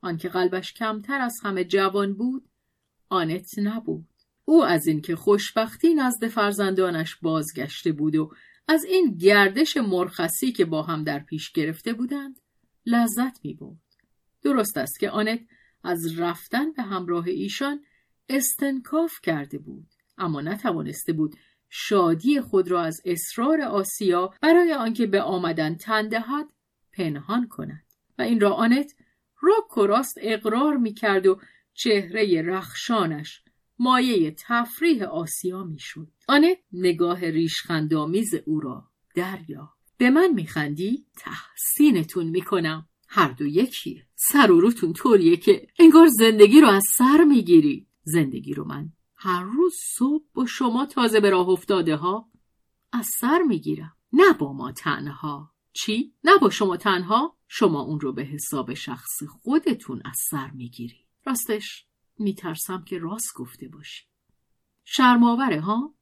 [0.00, 2.48] آنکه قلبش کمتر از همه جوان بود
[3.08, 4.08] آنت نبود
[4.44, 8.32] او از اینکه خوشبختی نزد فرزندانش بازگشته بود و
[8.68, 12.40] از این گردش مرخصی که با هم در پیش گرفته بودند
[12.86, 13.78] لذت می بود.
[14.42, 15.40] درست است که آنت
[15.84, 17.84] از رفتن به همراه ایشان
[18.28, 19.86] استنکاف کرده بود
[20.18, 21.36] اما نتوانسته بود
[21.68, 26.52] شادی خود را از اصرار آسیا برای آنکه به آمدن تن دهد
[26.92, 27.84] پنهان کند
[28.18, 28.94] و این را آنت
[29.42, 31.40] رک و راست اقرار می کرد و
[31.74, 33.42] چهره رخشانش
[33.78, 36.08] مایه تفریح آسیا می‌شد.
[36.28, 38.84] آنت نگاه ریشخندآمیز او را
[39.14, 42.88] دریا به من میخندی؟ تحسینتون می‌کنم.
[43.08, 44.06] هر دو یکیه.
[44.48, 47.86] روتون طوریه که انگار زندگی رو از سر می‌گیری.
[48.02, 52.30] زندگی رو من هر روز صبح با شما تازه به راه افتاده ها
[52.92, 53.96] از سر می‌گیرم.
[54.12, 55.50] نه با ما تنها.
[55.80, 61.06] چی؟ نه با شما تنها؟ شما اون رو به حساب شخص خودتون از سر می‌گیری
[61.26, 61.86] راستش
[62.18, 64.04] میترسم که راست گفته باشی
[64.84, 65.94] شرماوره ها؟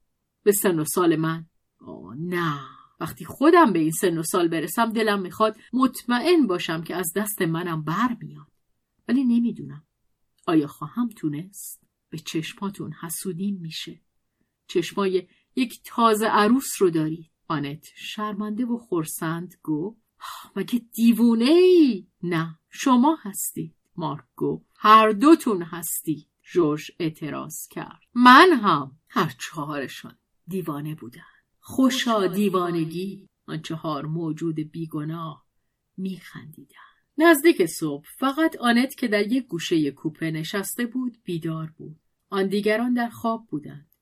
[0.43, 1.47] به سن و سال من؟
[1.79, 2.61] آه نه
[3.01, 7.43] وقتی خودم به این سن و سال برسم دلم می‌خواد مطمئن باشم که از دست
[7.43, 8.53] منم بر میاد
[9.09, 9.87] ولی نمی‌دونم
[10.47, 14.01] آیا خواهم تونست؟ به چشماتون حسودیم میشه
[14.67, 20.01] چشمای یک تازه عروس رو دارید آنت شرمنده و خورسند گفت
[20.57, 28.53] مگه دیوونه ای؟ نه شما هستی مارک گفت هر دوتون هستی جورج اعتراض کرد من
[28.53, 28.99] هم.
[29.09, 31.23] هر چهارشان دیوانه بودن
[31.61, 33.29] خوشا دیوانگی.
[33.47, 35.47] آن چهار موجود بیگناه
[35.97, 36.77] میخندیدن
[37.19, 42.01] نزدیک صبح فقط آنت که در یک گوشه کوپه نشسته بود بیدار بود.
[42.31, 43.95] آن دیگران در خواب بودند.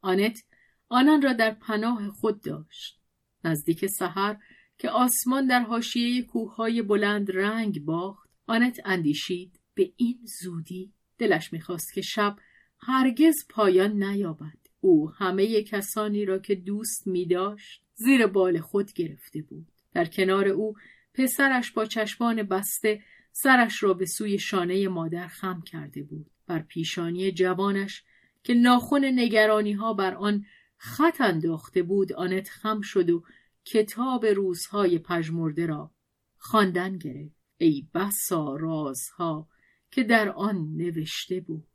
[0.00, 0.44] آنت
[0.92, 3.00] آنان را در پناه خود داشت.
[3.44, 4.36] نزدیک سحر
[4.78, 11.92] که آسمان در حاشیه کوههای بلند رنگ باخت آنت اندیشید به این زودی دلش می‌خواست
[11.94, 12.36] که شب
[12.78, 14.58] هرگز پایان نیابد.
[14.80, 19.66] او همه کسانی را که دوست می داشت زیر بال خود گرفته بود.
[19.94, 20.74] در کنار او
[21.14, 26.30] پسرش با چشمان بسته سرش را به سوی شانه مادر خم کرده بود.
[26.46, 28.02] بر پیشانی جوانش
[28.44, 30.44] که ناخن نگرانی ها بر آن
[30.84, 33.22] خط انداخته بود آنت خم شد و
[33.64, 35.90] کتاب روزهای پژمرده را
[36.38, 37.36] خواندن گرفت.
[37.58, 39.48] ای بسا رازها
[39.90, 41.68] که در آن نوشته بود.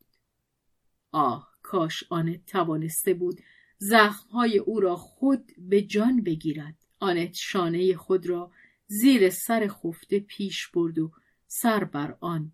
[1.12, 3.42] آه کاش آنت توانسته بود
[3.78, 6.76] زخمهای او را خود به جان بگیرد.
[7.00, 8.52] آنت شانه خود را
[8.88, 11.12] زیر سر خفته پیش برد و
[11.48, 12.52] سر بر آن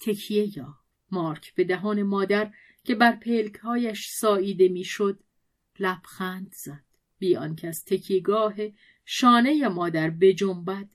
[0.00, 0.78] تکیه یا
[1.10, 2.52] مارک به دهان مادر
[2.84, 5.22] که بر پلکهایش ساییده می‌شد
[5.78, 6.84] لبخند زد.
[7.18, 8.54] بیان که از تکیگاه
[9.04, 10.88] شانه مادر بجنبد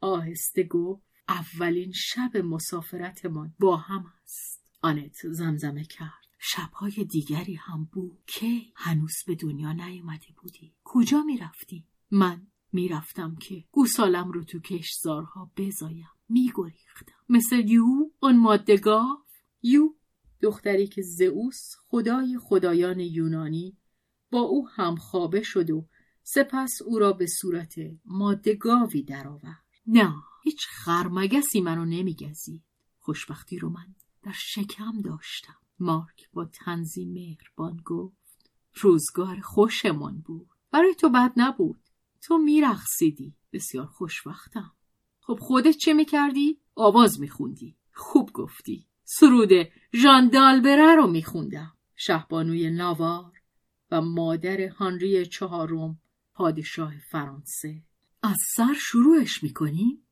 [0.00, 4.64] آهسته گفت اولین شب مسافرتمان با هم است.
[4.82, 6.28] آنت زمزمه کرد.
[6.38, 10.74] شبهای دیگری هم بود که هنوز به دنیا نیومده بودی.
[10.84, 16.08] کجا می‌رفتی؟ من می‌رفتم که گوسالم رو تو کشزارها بزایم.
[16.28, 17.14] میگریختم.
[17.28, 19.18] مثل یو؟ اون مادگاف
[19.62, 19.94] یو؟
[20.40, 23.76] دختری که زئوس خدای خدایان یونانی
[24.30, 25.86] با او هم خوابه شد و
[26.22, 27.74] سپس او را به صورت
[28.04, 29.64] مادگاوی درآورد.
[29.86, 32.62] نه هیچ خرمگسی منو نمیگزید.
[32.98, 35.56] خوشبختی رو من در شکم داشتم.
[35.78, 40.48] مارک با تنظیم مهربان گفت روزگار خوشمان بود.
[40.70, 41.80] برای تو بد نبود.
[42.22, 44.72] تو میرخصیدی بسیار خوشوقتم
[45.20, 47.76] خب خودت چه می‌کردی؟ آواز میخوندی.
[47.92, 48.86] خوب گفتی.
[49.04, 49.50] سرود
[49.94, 51.72] ژان دالبره رو میخوندم.
[51.96, 53.32] شهبانوی ناوار.
[53.90, 56.00] و مادر هانری چهارم
[56.34, 57.82] پادشاه فرانسه.
[58.22, 60.06] از سر شروعش می‌کنیم؟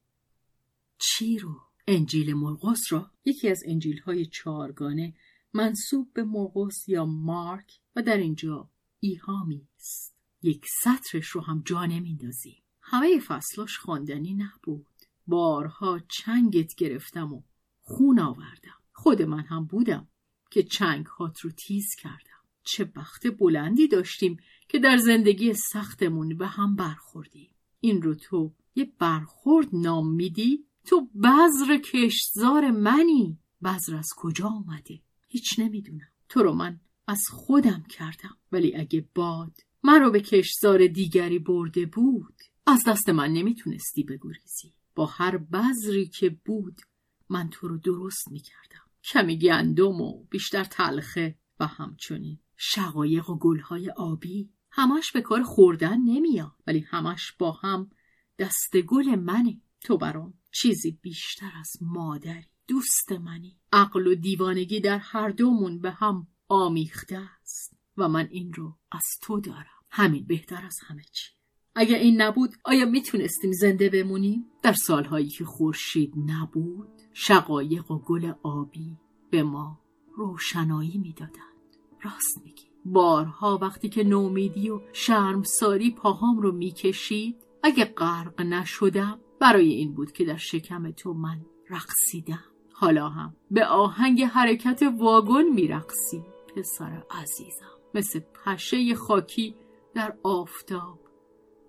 [0.98, 5.14] چی رو؟ انجیل مرقس را یکی از انجیل های چهارگانه
[5.52, 8.70] منصوب به مرقس یا مارک و در اینجا
[9.00, 10.16] ایهامی است.
[10.42, 12.62] یک سطرش رو هم جا نمیندازیم.
[12.80, 14.86] همه فصلاش خواندنی نبود.
[15.26, 17.42] بارها چنگت گرفتم و
[17.82, 18.80] خون آوردم.
[18.92, 20.08] خود من هم بودم
[20.50, 22.35] که چنگ هات رو تیز کردم.
[22.66, 24.36] چه بخت بلندی داشتیم
[24.68, 27.50] که در زندگی سختمون به هم برخوردیم
[27.80, 33.38] این رو تو یه برخورد نام میدی؟ تو بذر کشتزار منی.
[33.64, 36.08] بذر از کجا آمده هیچ نمی‌دونم.
[36.28, 38.36] تو رو من از خودم کردم.
[38.52, 42.34] ولی اگه باد من رو به کشزار دیگری برده بود
[42.66, 44.74] از دست من نمی‌تونستی بگریزی.
[44.94, 46.80] با هر بذری که بود
[47.28, 48.90] من تو رو درست می‌کردم.
[49.04, 52.38] کمی گندم و بیشتر تلخه و همچنین.
[52.56, 57.90] شقایق و گلهای آبی همش به کار خوردن نمیاد ولی همش با هم
[58.38, 59.60] دست گل منه.
[59.80, 63.58] تو برام چیزی بیشتر از مادری دوست منی.
[63.72, 69.04] عقل و دیوانگی در هر دومون به هم آمیخته است و من این رو از
[69.22, 69.66] تو دارم.
[69.90, 71.30] همین بهتر از همه چی.
[71.74, 78.32] اگر این نبود آیا می‌تونستیم زنده بمونیم؟ در سالهایی که خورشید نبود شقایق و گل
[78.42, 78.96] آبی
[79.30, 79.80] به ما
[80.16, 81.55] روشنایی می‌دادند.
[82.06, 82.66] راست میگی.
[82.84, 90.12] بارها وقتی که نومیدی و شرمساری پاهام رو می‌کشید اگه غرق نشدم برای این بود
[90.12, 91.40] که در شکم تو من
[91.70, 92.44] رقصیدم.
[92.72, 96.22] حالا هم به آهنگ حرکت واگن میرقصی
[96.56, 97.76] پسر عزیزم.
[97.94, 99.54] مثل پشه خاکی
[99.94, 101.00] در آفتاب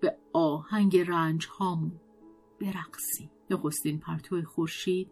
[0.00, 2.00] به آهنگ رنج هامون
[2.60, 5.10] برقصی نخستین پرتو خورشید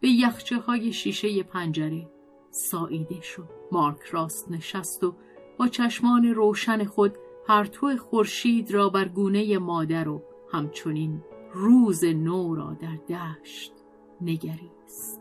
[0.00, 2.10] به یخچه های شیشه پنجره
[2.50, 3.48] ساییده شد.
[3.72, 5.14] مارک راست نشست و
[5.58, 10.22] با چشمان روشن خود پرتو خورشید را بر گونه مادر و
[10.52, 11.22] همچنین
[11.52, 13.72] روز نو را در دشت
[14.20, 15.20] نگریست.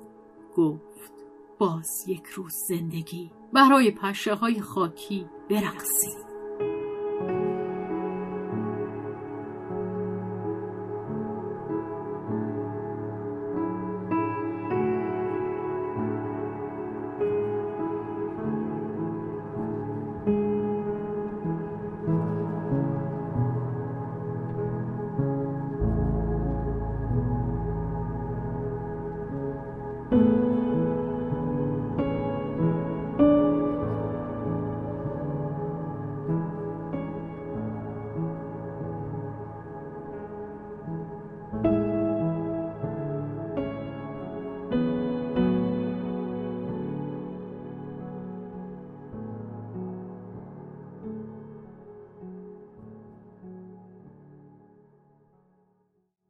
[0.55, 1.11] گفت
[1.59, 3.31] باز یک روز زندگی.
[3.53, 6.26] برای پشه های خاکی برقصید